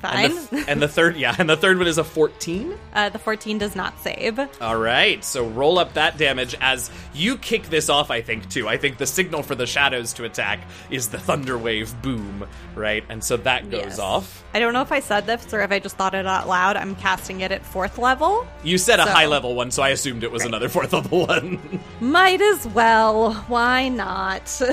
[0.00, 0.24] Fine.
[0.30, 2.74] And the, and the third, yeah, and the third one is a fourteen.
[2.94, 4.38] uh, the 14 does not save.
[4.60, 8.10] All right, so roll up that damage as you kick this off.
[8.10, 8.66] I think too.
[8.66, 13.04] I think the signal for the shadows to attack is the thunder wave boom, right?
[13.10, 13.98] And so that goes Yes.
[13.98, 14.42] off.
[14.54, 16.76] I don't know if I said this or if I just thought it out loud.
[16.76, 18.46] I'm casting it at fourth level.
[18.64, 21.60] You said a high level one, so I assumed it was another fourth level one.
[22.00, 23.34] Might as well.
[23.48, 24.60] Why not?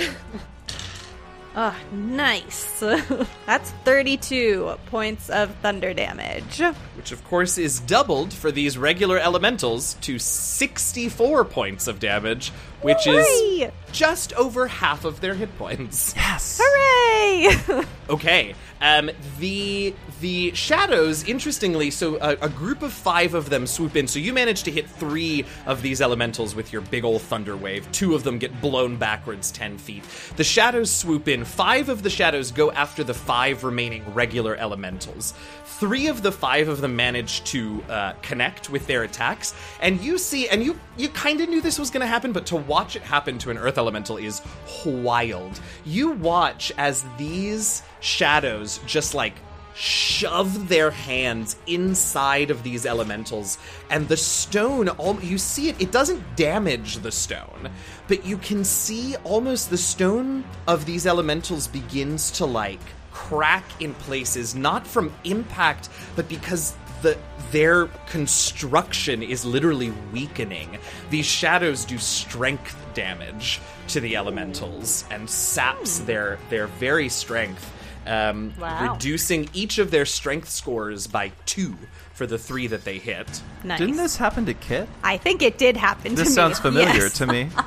[1.59, 2.79] Ah, nice.
[3.47, 6.61] That's 32 points of thunder damage.
[6.95, 12.49] which of course is doubled for these regular elementals to 64 points of damage,
[12.83, 16.13] which is just over half of their hit points.
[16.15, 16.61] Yes.
[16.63, 17.83] Hooray!
[18.09, 19.09] Okay, um,
[19.39, 24.07] the the shadows, interestingly, so a, a group of five of them swoop in.
[24.07, 27.91] So you manage to hit three of these elementals with your big old thunder wave.
[27.91, 30.03] Two of them get blown backwards ten feet.
[30.35, 31.45] The shadows swoop in.
[31.45, 35.33] Five of the shadows go after the five remaining regular elementals.
[35.65, 40.17] Three of the five of them manage to uh, connect with their attacks, and you
[40.17, 42.95] see, and you you kind of knew this was going to happen, but to watch
[42.95, 44.41] it happen to an earth elemental is
[44.83, 45.59] wild.
[45.85, 49.33] You watch as these shadows just like
[49.75, 53.60] shove their hands inside of these elementals
[53.91, 54.89] and the stone
[55.21, 57.69] you see it it doesn't damage the stone
[58.07, 62.79] but you can see almost the stone of these elementals begins to like
[63.12, 67.17] crack in places not from impact but because the
[67.51, 70.77] their construction is literally weakening.
[71.10, 76.05] These shadows do strength damage to the elementals and saps hmm.
[76.05, 77.71] their their very strength,
[78.07, 78.93] um, Wow.
[78.93, 81.75] reducing each of their strength scores by two
[82.13, 83.27] for the three that they hit.
[83.63, 83.79] nice.
[83.79, 84.87] Didn't this happen to Kit?
[85.03, 86.33] I think it did happen to This me.
[86.33, 87.13] sounds familiar Yes.
[87.19, 87.49] to me.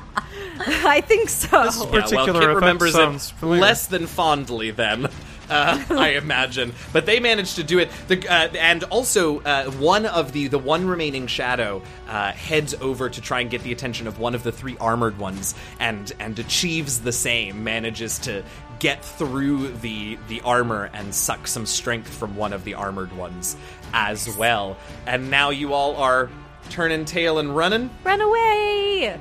[0.66, 1.48] I think so.
[1.64, 3.62] Yeah, well, particular Kit remembers sounds it familiar.
[3.62, 5.08] less than fondly then.
[5.50, 7.90] Uh, I imagine, but they managed to do it.
[8.06, 13.10] The, uh, and also, uh, one of the the one remaining shadow uh, heads over
[13.10, 16.38] to try and get the attention of one of the three armored ones, and and
[16.38, 17.64] achieves the same.
[17.64, 18.44] Manages to
[18.80, 23.56] get through the the armor and suck some strength from one of the armored ones
[23.92, 24.76] as well.
[25.06, 26.28] And now you all are
[26.70, 27.90] turning tail and running.
[28.02, 29.20] Run away!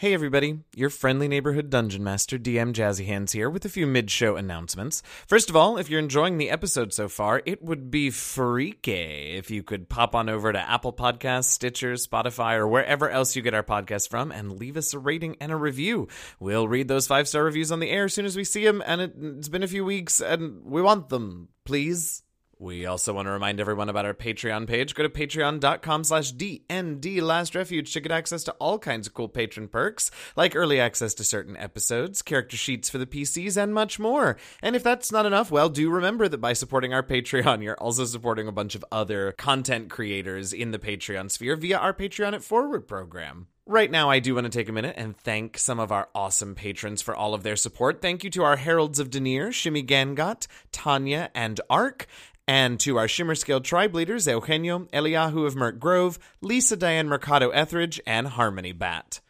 [0.00, 4.36] Hey everybody, your friendly neighborhood dungeon master DM Jazzy Hands here with a few mid-show
[4.36, 5.02] announcements.
[5.26, 9.50] First of all, if you're enjoying the episode so far, it would be freaky if
[9.50, 13.54] you could pop on over to Apple Podcasts, Stitcher, Spotify, or wherever else you get
[13.54, 16.06] our podcast from and leave us a rating and a review.
[16.38, 19.00] We'll read those five-star reviews on the air as soon as we see them, and
[19.00, 21.48] it, it's been a few weeks and we want them.
[21.64, 22.22] Please?
[22.60, 24.96] We also want to remind everyone about our Patreon page.
[24.96, 29.28] Go to patreon.com slash DND Last Refuge to get access to all kinds of cool
[29.28, 34.00] patron perks, like early access to certain episodes, character sheets for the PCs, and much
[34.00, 34.36] more.
[34.60, 38.04] And if that's not enough, well, do remember that by supporting our Patreon, you're also
[38.04, 42.42] supporting a bunch of other content creators in the Patreon sphere via our Patreon at
[42.42, 43.46] Forward program.
[43.66, 46.54] Right now, I do want to take a minute and thank some of our awesome
[46.54, 48.00] patrons for all of their support.
[48.00, 52.06] Thank you to our Heralds of Deneir, Shimmy Gangot, Tanya, and Ark.
[52.48, 57.50] And to our Shimmer Scale tribe leaders, Eugenio, Eliahu of Merk Grove, Lisa Diane Mercado
[57.50, 59.20] Etheridge, and Harmony Bat.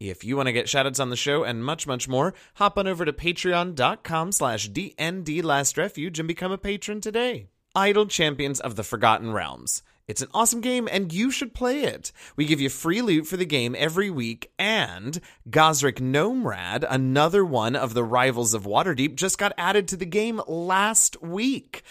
[0.00, 2.88] If you want to get shoutouts on the show and much, much more, hop on
[2.88, 7.46] over to patreon.com slash DND Last Refuge and become a patron today.
[7.76, 9.84] Idle Champions of the Forgotten Realms.
[10.08, 12.10] It's an awesome game and you should play it.
[12.34, 17.76] We give you free loot for the game every week and Gosrick Gnomrad, another one
[17.76, 21.84] of the rivals of Waterdeep, just got added to the game last week.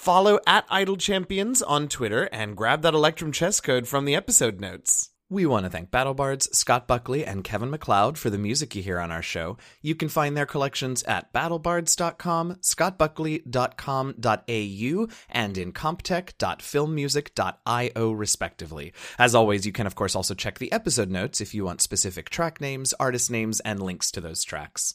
[0.00, 4.58] Follow at Idle Champions on Twitter and grab that Electrum Chest code from the episode
[4.58, 5.10] notes.
[5.28, 8.98] We want to thank BattleBards, Scott Buckley, and Kevin MacLeod for the music you hear
[8.98, 9.58] on our show.
[9.82, 18.94] You can find their collections at battlebards.com, scottbuckley.com.au, and incompetech.filmmusic.io, respectively.
[19.18, 22.30] As always, you can, of course, also check the episode notes if you want specific
[22.30, 24.94] track names, artist names, and links to those tracks.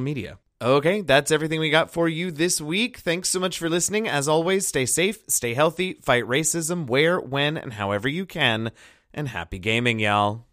[0.01, 0.37] media.
[0.61, 2.97] Okay, that's everything we got for you this week.
[2.97, 4.07] Thanks so much for listening.
[4.07, 8.71] As always, stay safe, stay healthy, fight racism where, when, and however you can,
[9.11, 10.45] and happy gaming, y'all.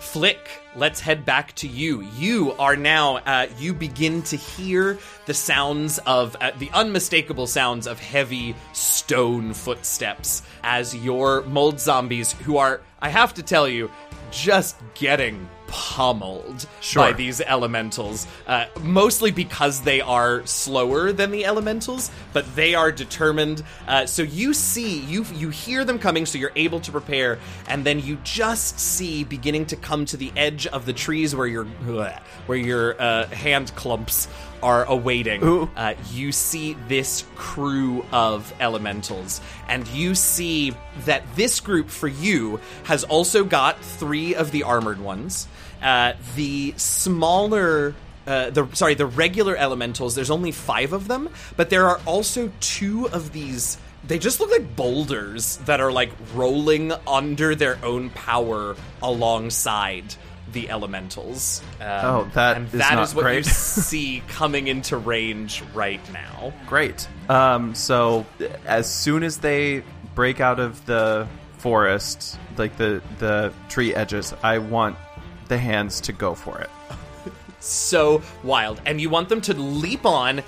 [0.00, 0.36] Flik,
[0.76, 2.02] let's head back to you.
[2.18, 7.86] You are now, uh, you begin to hear the sounds of, uh, the unmistakable sounds
[7.86, 13.90] of heavy stone footsteps as your mold zombies, who are, I have to tell you,
[14.30, 17.02] just getting pummeled Sure.
[17.02, 22.92] by these elementals, uh, mostly because they are slower than the elementals, but they are
[22.92, 23.64] determined.
[23.88, 27.84] Uh, so you see, you you hear them coming, so you're able to prepare, and
[27.84, 31.64] then you just see beginning to come to the edge of the trees where your
[32.46, 34.28] where your uh, hand clumps
[34.62, 35.42] are awaiting.
[35.76, 40.72] Uh, you see this crew of elementals, and you see
[41.04, 45.48] that this group for you has also got three of the armored ones.
[45.82, 47.94] Uh, the smaller.
[48.26, 50.14] Uh, the sorry, the regular elementals.
[50.14, 53.76] There's only five of them, but there are also two of these.
[54.06, 60.14] They just look like boulders that are like rolling under their own power alongside
[60.52, 61.60] the elementals.
[61.80, 66.52] Um, Oh, that and is that is what you see coming into range right now.
[66.66, 67.06] Great.
[67.28, 68.24] Um, so
[68.66, 69.82] as soon as they
[70.14, 71.26] break out of the
[71.58, 74.96] forest, like the the tree edges, I want
[75.48, 76.70] the hands to go for it.
[77.60, 80.42] So wild, and you want them to leap on,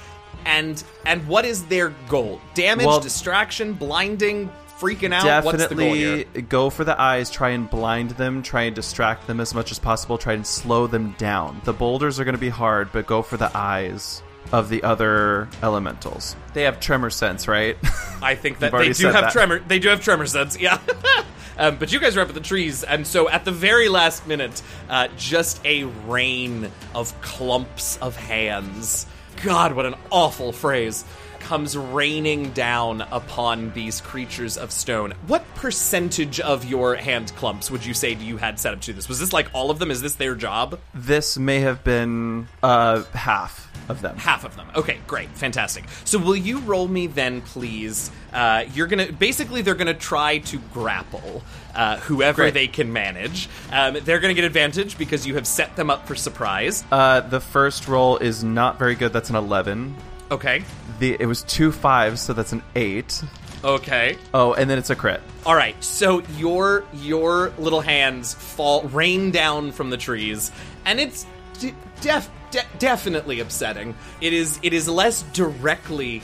[0.45, 2.43] and and what is their goal?
[2.53, 5.45] Damage, Well- distraction, blinding, freaking out.
[5.45, 6.17] What's the goal here?
[6.19, 9.71] Definitely go for the eyes, try and blind them, try and distract them as much
[9.73, 11.63] as possible, try and slow them down.
[11.65, 15.49] The boulders are going to be hard, but go for the eyes of the other
[15.63, 16.37] elementals.
[16.55, 17.77] They have tremor sense, right?
[18.23, 19.33] I think that they do have that.
[19.33, 19.61] tremor.
[19.61, 20.59] They do have tremor sense.
[20.59, 20.79] Yeah.
[21.59, 24.27] um, but you guys are up at the trees, and so at the very last
[24.27, 29.07] minute, uh, just a rain of clumps of hands.
[29.43, 31.05] God, what an awful phrase.
[31.47, 35.15] Comes raining down upon these creatures of stone.
[35.29, 39.09] What percentage of your hand clumps would you say you had set up to this?
[39.09, 39.93] Was this like all of them?
[39.93, 40.81] Is this their job?
[40.93, 44.17] this may have been uh, half of them.
[44.17, 44.67] Half of them.
[44.75, 45.85] Okay, great, fantastic.
[46.05, 48.11] So will you roll me then, please?
[48.33, 51.45] Uh, you're gonna basically they're gonna try to grapple
[51.77, 52.55] uh, whoever Great.
[52.55, 53.49] they can manage.
[53.71, 56.83] Um, they're gonna get advantage because you have set them up for surprise.
[56.91, 59.13] Uh, the first roll is not very good.
[59.13, 59.95] That's an 11.
[60.29, 60.65] Okay,
[60.99, 63.23] The It was two fives, so that's an 8.
[63.65, 64.17] okay.
[64.33, 65.21] Oh, and then it's a crit.
[65.45, 70.51] All right, so your your little hands fall rain down from the trees,
[70.85, 71.27] and it's
[71.61, 73.95] de- def- de- definitely upsetting.
[74.21, 76.23] It is it is less directly,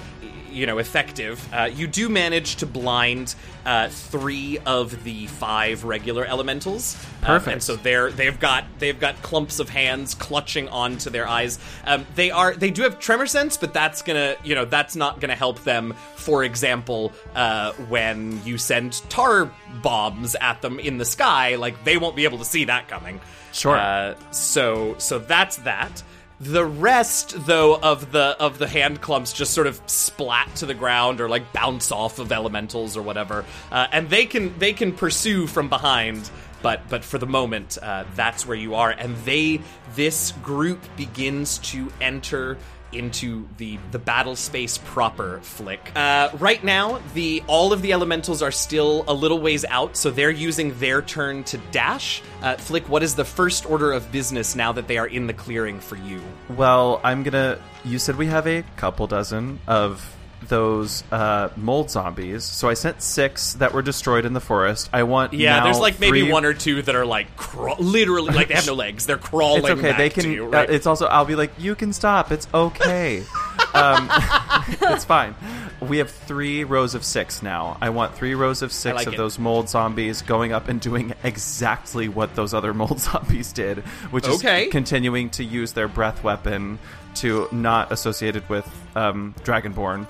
[0.53, 1.47] you know, effective.
[1.53, 3.35] Uh, you do manage to blind
[3.65, 6.97] uh, three of the five regular elementals.
[7.23, 7.53] Um, Perfect.
[7.53, 11.59] and so they're they've got they've got clumps of hands clutching onto their eyes.
[11.85, 15.21] Um, they are they do have tremor sense, but that's gonna you know that's not
[15.21, 15.95] gonna help them.
[16.17, 19.51] For example, uh, when you send tar
[19.83, 23.21] bombs at them in the sky, like they won't be able to see that coming.
[23.53, 23.77] Sure.
[23.77, 26.03] Uh, so so that's that.
[26.43, 30.74] The rest, though, of the of the hand clumps just sort of splat to the
[30.74, 34.93] ground or like bounce off of elementals or whatever, uh, and they can they can
[34.93, 36.28] pursue from behind.
[36.61, 39.61] But but for the moment, uh, that's where you are, and they
[39.95, 42.59] this group begins to enter
[42.93, 45.40] into the the battle space proper.
[45.43, 45.78] Flik.
[45.95, 50.11] Uh, right now, the all of the elementals are still a little ways out, so
[50.11, 52.22] they're using their turn to dash.
[52.43, 55.34] Uh, Flik, what is the first order of business now that they are in the
[55.34, 56.20] clearing for you?
[56.51, 57.59] Well, I'm gonna.
[57.84, 60.16] You said we have a couple dozen of
[60.49, 62.45] those uh, mold zombies.
[62.45, 64.90] So I sent six that were destroyed in the forest.
[64.93, 68.32] I want Yeah, there's like maybe three- one or two that are like craw- literally
[68.34, 69.07] like they have no legs.
[69.07, 69.62] They're crawling.
[69.64, 69.93] It's okay.
[69.97, 70.30] They can.
[70.30, 71.07] you, uh, it's also.
[71.07, 72.30] I'll be like, you can stop.
[72.32, 73.22] It's okay.
[73.74, 74.09] um,
[74.68, 75.34] it's fine.
[75.80, 77.76] We have three rows of six now.
[77.80, 79.16] I want three rows of six like of it.
[79.16, 83.78] those mold zombies going up and doing exactly what those other mold zombies did,
[84.12, 84.66] which Okay.
[84.66, 86.78] is continuing to use their breath weapon
[87.17, 90.07] to not associated with um, Dragonborn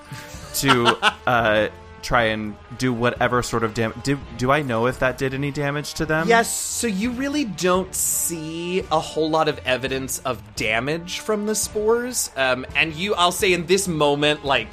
[0.55, 0.97] to
[1.27, 1.69] uh,
[2.03, 4.03] try and do whatever sort of damage.
[4.03, 6.27] Do, do I know if that did any damage to them?
[6.27, 11.55] Yes, so you really don't see a whole lot of evidence of damage from the
[11.55, 12.29] spores.
[12.35, 14.67] Um, and you, I'll say in this moment, like,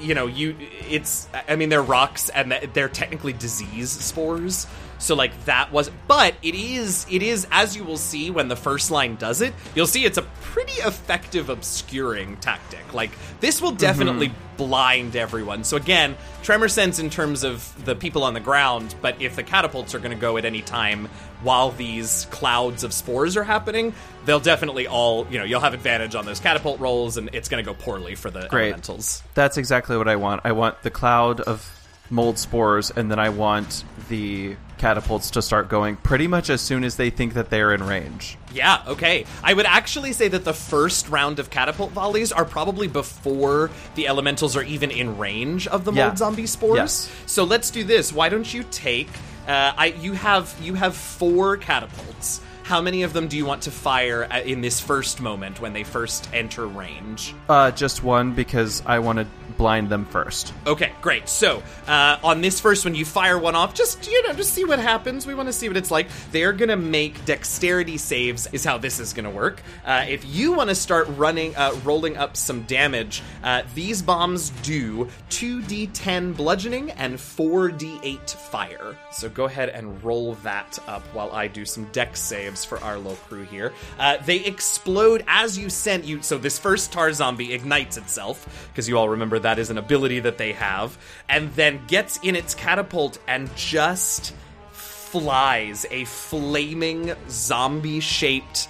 [0.00, 0.56] you know, you,
[0.88, 4.66] it's, I mean, they're rocks and they're technically disease spores.
[5.02, 8.56] So like that was, but it is, it is, as you will see when the
[8.56, 12.94] first line does it, you'll see it's a pretty effective obscuring tactic.
[12.94, 13.78] Like this will mm-hmm.
[13.78, 15.64] definitely blind everyone.
[15.64, 19.42] So again, tremor sense in terms of the people on the ground, but if the
[19.42, 21.08] catapults are going to go at any time
[21.42, 23.92] while these clouds of spores are happening,
[24.24, 27.64] they'll definitely all, you know, you'll have advantage on those catapult rolls, and it's going
[27.64, 28.68] to go poorly for the Great.
[28.68, 29.22] elementals.
[29.34, 30.42] That's exactly what I want.
[30.44, 31.81] I want the cloud of
[32.12, 36.84] mold spores, and then I want the catapults to start going pretty much as soon
[36.84, 38.36] as they think that they're in range.
[38.52, 39.24] Yeah, okay.
[39.42, 44.08] I would actually say that the first round of catapult volleys are probably before the
[44.08, 46.06] elementals are even in range of the Yeah.
[46.06, 46.76] mold zombie spores.
[46.76, 47.10] Yes.
[47.26, 48.12] So let's do this.
[48.12, 49.08] Why don't you take
[49.46, 52.40] uh, I you have you have four catapults.
[52.64, 55.72] How many of them do you want to fire at- in this first moment when
[55.72, 57.34] they first enter range?
[57.48, 59.26] Uh, just one because I want to
[59.58, 60.54] blind them first.
[60.66, 61.28] Okay, great.
[61.28, 63.74] So uh, on this first one, you fire one off.
[63.74, 65.26] Just you know, just see what happens.
[65.26, 66.06] We want to see what it's like.
[66.30, 68.46] They're gonna make dexterity saves.
[68.52, 69.60] Is how this is gonna work.
[69.84, 74.50] Uh, if you want to start running, uh, rolling up some damage, uh, these bombs
[74.62, 78.96] do two d10 bludgeoning and four d8 fire.
[79.10, 82.96] So go ahead and roll that up while I do some dex saves for our
[82.96, 83.72] little crew here.
[83.98, 86.22] Uh, they explode as you send you.
[86.22, 90.20] So this first tar zombie ignites itself because you all remember that is an ability
[90.20, 90.96] that they have,
[91.28, 94.34] and then gets in its catapult and just
[94.72, 98.68] flies a flaming zombie shaped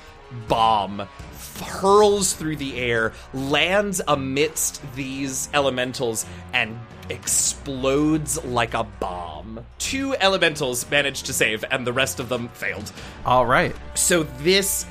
[0.49, 1.07] bomb
[1.61, 6.79] hurls through the air lands amidst these elementals and
[7.11, 12.91] explodes like a bomb two elementals managed to save and the rest of them failed
[13.27, 13.75] All right.
[13.95, 14.87] so this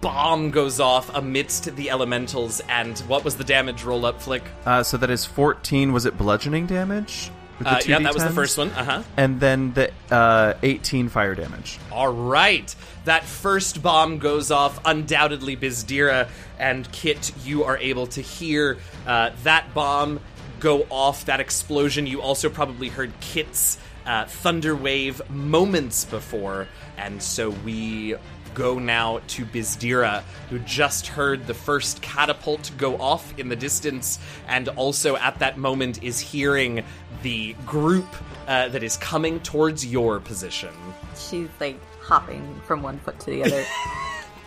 [0.00, 4.82] bomb goes off amidst the elementals and what was the damage roll up Flik Uh,
[4.82, 5.92] so that is 14.
[5.92, 7.30] Was it bludgeoning damage?
[7.64, 11.78] Uh, yeah that was the first one uh-huh And then the uh, 18 fire damage.
[11.92, 12.74] All right.
[13.04, 14.80] That first bomb goes off.
[14.84, 16.28] Undoubtedly, Byzdera
[16.58, 20.20] and Kit, you are able to hear uh, that bomb
[20.60, 22.06] go off, that explosion.
[22.06, 26.68] You also probably heard Kit's uh, thunder wave moments before.
[26.96, 28.14] And so we
[28.54, 34.18] go now to Byzdera, who just heard the first catapult go off in the distance,
[34.48, 36.84] and also at that moment is hearing
[37.22, 38.06] the group
[38.46, 40.70] uh, that is coming towards your position.
[41.16, 43.64] She's like hopping from one foot to the other.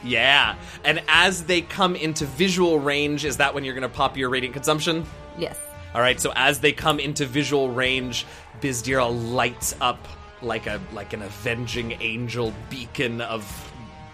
[0.03, 0.55] Yeah.
[0.83, 4.29] And as they come into visual range, is that when you're going to pop your
[4.29, 5.05] radiant consumption?
[5.37, 5.57] yes.
[5.93, 6.19] All right.
[6.19, 8.25] So as they come into visual range,
[8.61, 10.07] Byzdera lights up
[10.41, 13.43] like a like an avenging angel beacon of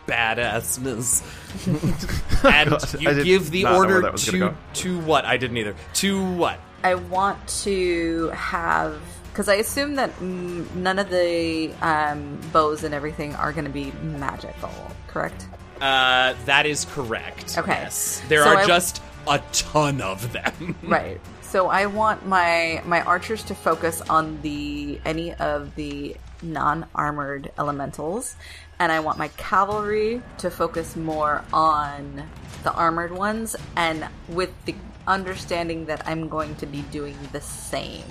[0.08, 1.24] badassness.
[2.44, 4.58] and God, I you give the not know where order to gonna go.
[4.74, 5.26] to what?
[5.26, 5.76] I didn't either.
[5.96, 6.60] To what?
[6.84, 9.00] I want to have
[9.32, 13.92] because I assume that none of the um, bows and everything are going to be
[14.04, 14.70] magical,
[15.08, 15.48] correct?
[15.82, 17.58] Uh, that is correct.
[17.58, 17.72] Okay.
[17.72, 18.22] Yes.
[18.30, 20.76] There So are I- just a ton of them.
[20.84, 21.20] Right.
[21.54, 28.36] So I want my my archers to focus on the any of the non-armored elementals
[28.80, 32.24] and I want my cavalry to focus more on
[32.64, 34.74] the armored ones and with the
[35.06, 38.02] understanding that I'm going to be doing the same.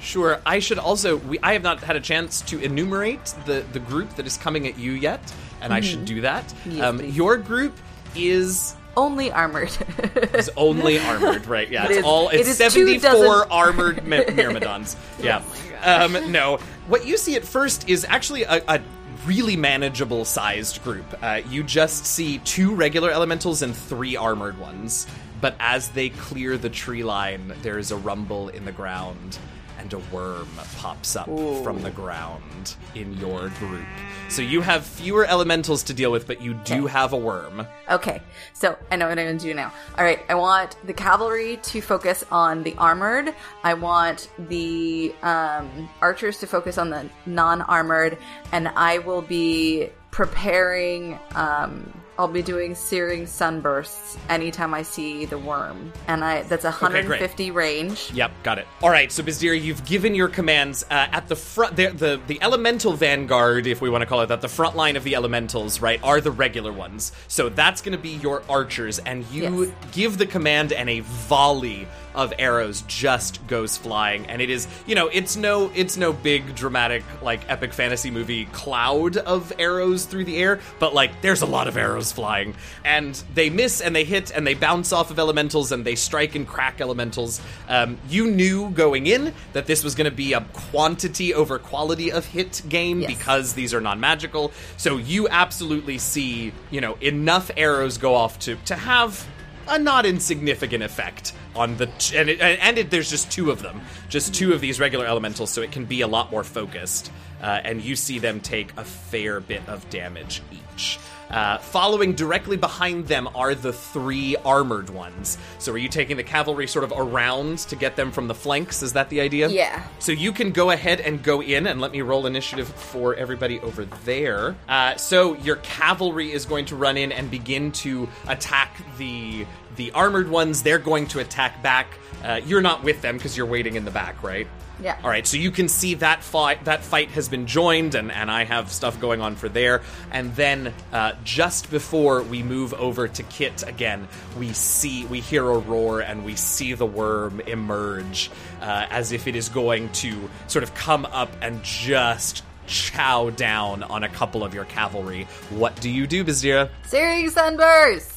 [0.00, 0.40] Sure.
[0.46, 1.16] I should also.
[1.16, 4.68] We, I have not had a chance to enumerate the the group that is coming
[4.68, 5.20] at you yet,
[5.60, 6.44] and I should do that.
[6.44, 6.70] Mm-hmm.
[6.70, 7.76] Yes, um, your group
[8.14, 9.70] is Only armored.
[10.14, 11.70] it's only armored, right?
[11.70, 12.28] Yeah, It it's is- all.
[12.28, 14.96] It's is two seventy four dozen- armored my- myrmidons.
[15.20, 15.42] Yeah.
[15.82, 18.62] um, no, what you see at first is actually a.
[18.68, 18.80] a
[19.24, 21.04] Really manageable sized group.
[21.22, 25.06] Uh, you just see two regular elementals and three armored ones.
[25.40, 29.38] but as they clear the tree line, there is a rumble in the ground,
[29.82, 33.84] and a worm pops up from the ground in your group.
[34.28, 36.92] So you have fewer elementals to deal with, but you do Okay.
[36.92, 37.66] have a worm.
[37.90, 38.22] Okay,
[38.54, 39.72] so I know what I'm going to do now.
[39.98, 43.34] All right, I want the cavalry to focus on the armored.
[43.64, 48.16] I want the um, archers to focus on the non-armored,
[48.52, 51.18] and I will be preparing.
[51.34, 57.50] Um, I'll be doing searing sunbursts anytime I see the worm, and I that's 150
[57.50, 58.12] range.
[58.14, 58.68] Yep, got it.
[58.80, 61.74] All right, so Byzdera, you've given your commands uh, at the front.
[61.74, 64.94] The, the the elemental vanguard, if we want to call it that, the front line
[64.94, 67.10] of the elementals, right, are the regular ones.
[67.26, 69.72] So that's going to be your archers, and you Yes.
[69.90, 74.94] give the command, and a volley of arrows just goes flying, and it is, you
[74.94, 80.24] know, it's no, it's no big dramatic like epic fantasy movie cloud of arrows through
[80.24, 82.54] the air, but like there's a lot of arrows flying,
[82.84, 86.34] and they miss and they hit and they bounce off of elementals and they strike
[86.34, 87.40] and crack elementals.
[87.68, 92.12] Um, you knew going in that this was going to be a quantity over quality
[92.12, 93.10] of hit game Yes.
[93.16, 98.56] because these are non-magical, so you absolutely see, you know, enough arrows go off to
[98.66, 99.26] to have
[99.68, 101.84] a not insignificant effect on the
[102.14, 105.50] and it, and it, there's just two of them, just two of these regular elementals,
[105.50, 107.10] so it can be a lot more focused.
[107.42, 110.98] Uh, and you see them take a fair bit of damage each.
[111.32, 115.38] Uh, following directly behind them are the three armored ones.
[115.58, 118.82] So, are you taking the cavalry sort of around to get them from the flanks?
[118.82, 119.48] Is that the idea?
[119.48, 119.86] Yeah.
[119.98, 123.60] So you can go ahead and go in, and let me roll initiative for everybody
[123.60, 124.56] over there.
[124.68, 129.92] Uh, so your cavalry is going to run in and begin to attack the the
[129.92, 130.62] armored ones.
[130.62, 131.98] They're going to attack back.
[132.22, 134.46] Uh, you're not with them because you're waiting in the back, right?
[134.80, 134.98] Yeah.
[135.02, 135.26] All right.
[135.26, 136.64] So you can see that fight.
[136.64, 139.82] That fight has been joined, and and I have stuff going on for there.
[140.10, 144.08] And then uh, just before we move over to Kit again,
[144.38, 149.26] we see we hear a roar, and we see the worm emerge uh, as if
[149.26, 154.42] it is going to sort of come up and just chow down on a couple
[154.42, 155.24] of your cavalry.
[155.50, 156.70] What do you do, Byzdera?
[156.84, 158.11] Searing sunburst.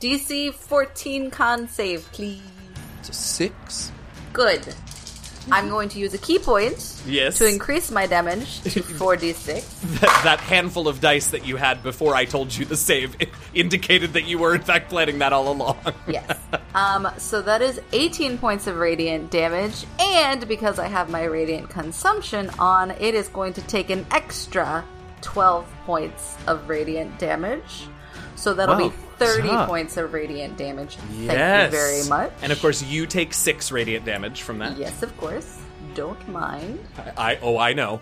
[0.00, 2.42] DC 14 con save, please.
[3.00, 3.92] It's a six.
[4.32, 4.74] Good.
[5.50, 7.38] I'm going to use a key point Yes.
[7.38, 10.00] to increase my damage to 4d6.
[10.00, 13.14] That, that handful of dice that you had before I told you the save
[13.54, 15.78] indicated that you were in fact planning that all along.
[16.08, 16.36] Yes.
[16.74, 21.70] Um, so that is 18 points of radiant damage, and because I have my radiant
[21.70, 24.84] consumption on, it is going to take an extra
[25.22, 27.86] 12 points of radiant damage.
[28.34, 28.88] So that'll Wow.
[28.88, 29.66] be 30 Huh.
[29.66, 30.96] points of radiant damage.
[31.18, 31.26] Yes.
[31.32, 32.32] Thank you very much.
[32.42, 34.76] And of course, you take six radiant damage from that.
[34.76, 35.58] yes, of course.
[35.94, 36.78] Don't mind.
[37.16, 38.00] I oh, I know.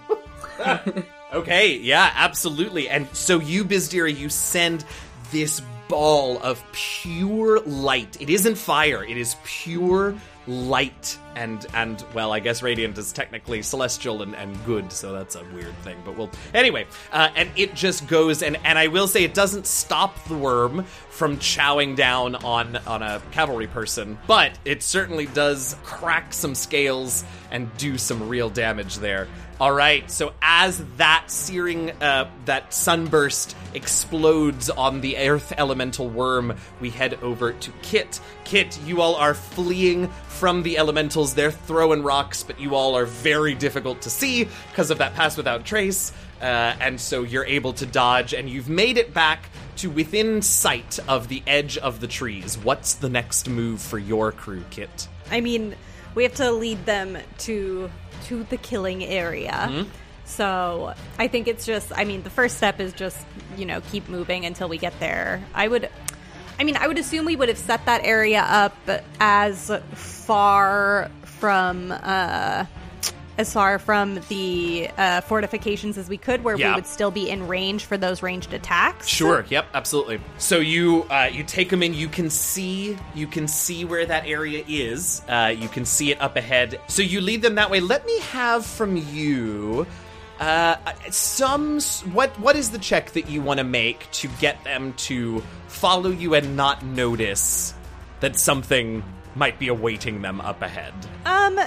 [1.32, 2.88] okay, yeah, absolutely.
[2.88, 4.84] And so you, Byzdera, you send
[5.30, 8.20] this ball of pure light.
[8.20, 9.04] It isn't fire.
[9.04, 10.14] It is pure
[10.46, 15.36] light and and well i guess radiant is technically celestial and, and good so that's
[15.36, 19.06] a weird thing but we'll anyway uh, and it just goes and and i will
[19.06, 24.52] say it doesn't stop the worm from chowing down on on a cavalry person but
[24.64, 29.26] it certainly does crack some scales and do some real damage there
[29.60, 36.56] all right so as that searing uh, that sunburst explodes on the earth elemental worm
[36.80, 38.20] we head over to kit.
[38.44, 41.34] Kit you all are fleeing from the elementals.
[41.34, 45.36] They're throwing rocks but you all are very difficult to see because of that pass
[45.36, 49.88] without trace uh, and so you're able to dodge and you've made it back to
[49.88, 52.58] within sight of the edge of the trees.
[52.58, 55.08] What's the next move for your crew kit?
[55.30, 55.74] I mean,
[56.14, 57.90] we have to lead them to
[58.24, 59.52] to the killing area.
[59.52, 59.90] Mm-hmm.
[60.24, 61.92] So I think it's just.
[61.94, 63.18] I mean, the first step is just
[63.56, 65.42] you know keep moving until we get there.
[65.54, 65.90] I would.
[66.58, 68.76] I mean, I would assume we would have set that area up
[69.20, 71.92] as far from.
[71.92, 72.66] uh
[73.36, 76.70] as far from the uh, fortifications as we could, where Yeah.
[76.70, 79.08] we would still be in range for those ranged attacks.
[79.08, 79.44] Sure.
[79.48, 79.66] Yep.
[79.74, 80.20] Absolutely.
[80.38, 81.94] So you uh, you take them in.
[81.94, 85.22] You can see you can see where that area is.
[85.28, 86.80] Uh, you can see it up ahead.
[86.88, 87.80] So you lead them that way.
[87.80, 89.86] Let me have from you
[90.40, 90.76] uh,
[91.10, 91.80] some
[92.12, 96.10] what what is the check that you want to make to get them to follow
[96.10, 97.74] you and not notice
[98.20, 99.02] that something
[99.34, 100.94] might be awaiting them up ahead.
[101.26, 101.58] Um,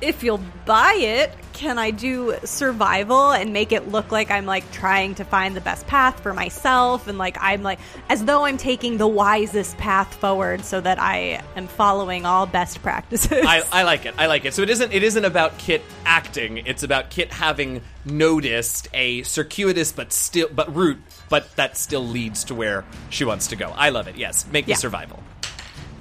[0.00, 4.70] if you'll buy it, can I do survival and make it look like I'm like
[4.70, 8.58] trying to find the best path for myself and like I'm like as though I'm
[8.58, 13.44] taking the wisest path forward so that I am following all best practices.
[13.44, 14.14] I, I like it.
[14.18, 14.54] I like it.
[14.54, 16.58] So it isn't it isn't about Kit acting.
[16.58, 22.44] It's about Kit having noticed a circuitous but still but route, but that still leads
[22.44, 23.72] to where she wants to go.
[23.76, 24.16] I love it.
[24.16, 24.74] Yes, make Yeah.
[24.74, 25.22] me survival.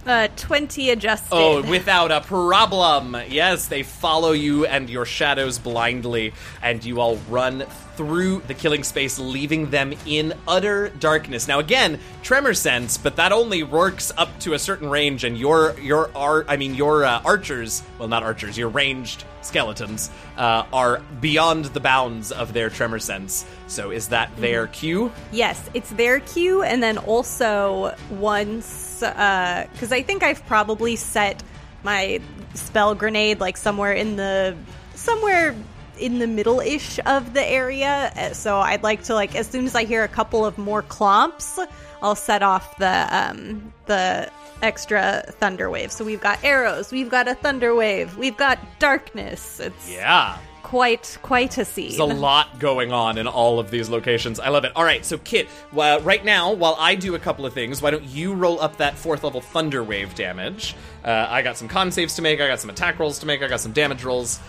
[0.08, 1.36] Uh, 20 adjusted.
[1.36, 3.18] Oh, without a problem.
[3.28, 7.66] Yes, they follow you and your shadows blindly, and you all run
[7.98, 11.48] through the killing space, leaving them in utter darkness.
[11.50, 15.78] Now, again, tremor sense, but that only works up to a certain range, and your
[15.82, 21.02] your ar- I mean your uh, archers, well, not archers, your ranged skeletons uh, are
[21.20, 23.46] beyond the bounds of their tremor sense.
[23.68, 25.12] So, is that their cue?
[25.34, 31.42] Yes, it's their cue, and then also once, because I think I've probably set
[31.84, 32.20] my
[32.54, 34.56] spell grenade like somewhere in the
[34.96, 35.56] somewhere
[36.00, 38.12] in the middle-ish of the area.
[38.16, 40.84] Uh, So I'd like to like as soon as I hear a couple of more
[40.84, 41.58] clomps,
[42.02, 44.30] I'll set off the um the
[44.62, 45.92] extra thunder wave.
[45.92, 49.60] So we've got arrows, we've got a thunder wave, we've got darkness.
[49.60, 50.38] It's Yeah.
[50.68, 51.88] Quite quite a scene.
[51.88, 54.38] There's a lot going on in all of these locations.
[54.38, 54.74] I love it.
[54.76, 57.90] All right, so Kit, uh, right now, while I do a couple of things, why
[57.90, 60.76] don't you roll up that fourth level Thunder Wave damage?
[61.06, 63.42] Uh, I got some con saves to make, I got some attack rolls to make,
[63.42, 64.42] I got some damage rolls.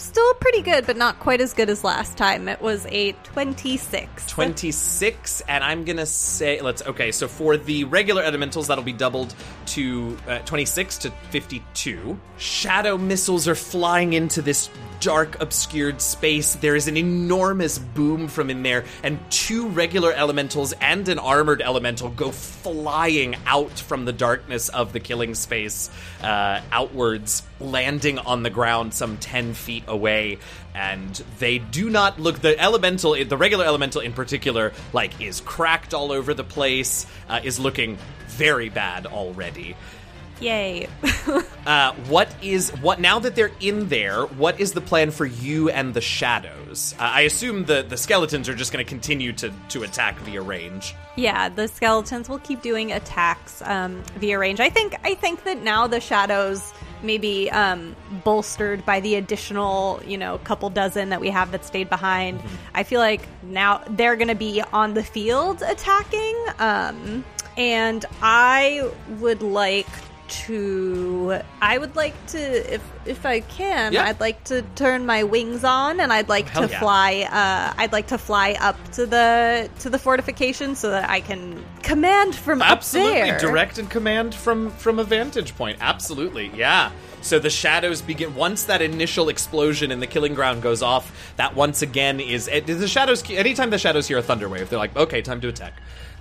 [0.00, 2.48] Still pretty good, but not quite as good as last time.
[2.48, 4.26] It was a 26.
[4.28, 9.34] 26, and I'm gonna say, let's, okay, so for the regular elementals, that'll be doubled
[9.66, 12.18] to uh, 26 to 52.
[12.38, 14.70] Shadow missiles are flying into this
[15.00, 16.54] dark, obscured space.
[16.54, 21.62] There is an enormous boom from in there, and two regular elementals and an armored
[21.62, 25.90] elemental go flying out from the darkness of the killing space
[26.22, 30.38] uh, outwards, landing on the ground some 10 feet away.
[30.74, 32.40] And they do not look.
[32.40, 37.40] The elemental, the regular elemental in particular, like is cracked all over the place, uh,
[37.42, 39.76] is looking very bad already.
[40.40, 40.88] Yay.
[41.66, 44.24] Uh, what is what now that they're in there?
[44.24, 46.94] What is the plan for you and the shadows?
[46.98, 50.40] Uh, I assume the the skeletons are just going to continue to to attack via
[50.40, 50.94] range.
[51.16, 54.58] yeah, the skeletons will keep doing attacks um, via range.
[54.58, 56.72] I think I think that now the shadows
[57.02, 61.88] maybe um, bolstered by the additional, you know, couple dozen that we have that stayed
[61.88, 62.40] behind.
[62.74, 66.36] I feel like now they're going to be on the field attacking.
[66.58, 67.24] Um,
[67.56, 69.88] and I would like
[70.30, 74.04] to I would like to if if I can Yeah.
[74.04, 76.80] I'd like to turn my wings on and I'd like Hell to yeah.
[76.80, 81.20] fly uh I'd like to fly up to the to the fortification so that I
[81.20, 83.38] can command from Absolutely, up there.
[83.38, 85.78] direct and command from from a vantage point.
[85.80, 86.90] Absolutely, yeah.
[87.22, 91.34] So the shadows begin once that initial explosion in the killing ground goes off.
[91.36, 93.22] That once again is it, the shadows.
[93.28, 95.74] Anytime the shadows hear a thunder wave, they're like, "Okay, time to attack."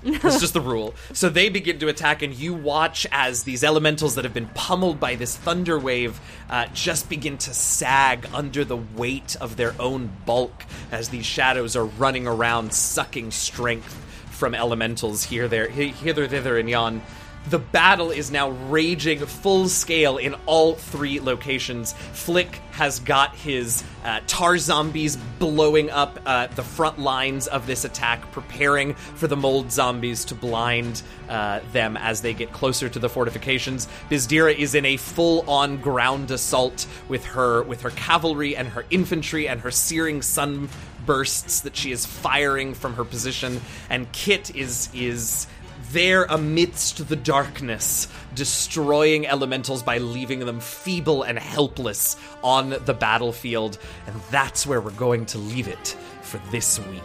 [0.04, 0.96] That's just the rule.
[1.14, 5.00] So they begin to attack, and you watch as these elementals that have been pummeled
[5.00, 6.20] by this thunder wave
[6.50, 11.76] uh, just begin to sag under the weight of their own bulk as these shadows
[11.76, 13.94] are running around, sucking strength
[14.32, 17.02] from elementals here, there, hither, thither, and yon.
[17.48, 21.94] The battle is now raging full scale in all three locations.
[21.94, 27.86] Flik has got his uh, tar zombies blowing up uh, the front lines of this
[27.86, 33.00] attack, preparing for the mold zombies to blind uh, them as they get closer to
[33.00, 33.88] the fortifications.
[34.10, 39.48] Byzdera is in a full-on ground assault with her with her cavalry and her infantry
[39.48, 40.70] and her searing sun
[41.06, 43.60] bursts that she is firing from her position,
[43.90, 45.48] and Kit is is
[45.92, 53.78] there amidst the darkness, destroying elementals by leaving them feeble and helpless on the battlefield.
[54.08, 57.04] And that's where we're going to leave it for this week.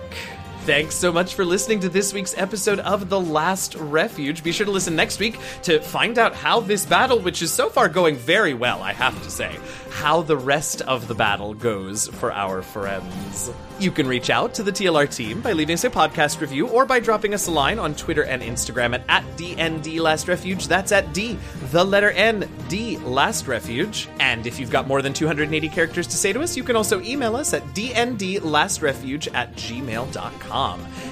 [0.65, 4.43] Thanks so much for listening to this week's episode of The Last Refuge.
[4.43, 7.69] Be sure to listen next week to find out how this battle, which is so
[7.69, 9.59] far going very well, I have to say,
[9.91, 13.53] how the rest of the battle goes for our friends.
[13.79, 16.87] You can reach out to the TLR team by leaving us a podcast review or
[16.87, 20.67] by dropping us a line on Twitter and Instagram at, at DND Last Refuge.
[20.67, 21.37] That's at D,
[21.73, 24.09] the letter N, D Last Refuge.
[24.19, 27.03] And if you've got more than 280 characters to say to us, you can also
[27.03, 30.54] email us at dndlastrefuge at gmail.com.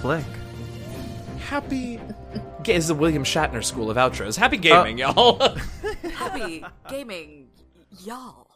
[0.00, 0.24] Flik.
[1.38, 2.00] Happy.
[2.66, 4.36] This is the William Shatner School of Outros.
[4.36, 5.56] Happy gaming, uh, y'all.
[6.14, 7.46] Happy gaming,
[8.04, 8.48] y'all.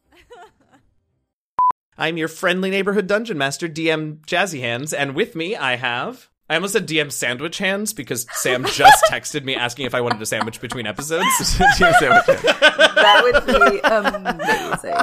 [1.98, 6.28] I'm your friendly neighborhood dungeon master, DM Jazzy Hands, and with me I have.
[6.48, 10.20] I almost said DM sandwich hands because Sam just texted me asking if I wanted
[10.20, 11.24] a sandwich between episodes.
[11.28, 12.42] DM sandwich hands.
[12.42, 14.96] That would be amazing.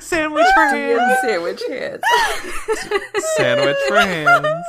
[0.00, 0.98] Sandwich for hands.
[0.98, 2.02] DM sandwich hands.
[3.36, 4.66] Sandwich for hands.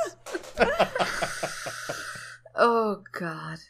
[2.56, 3.60] Oh God.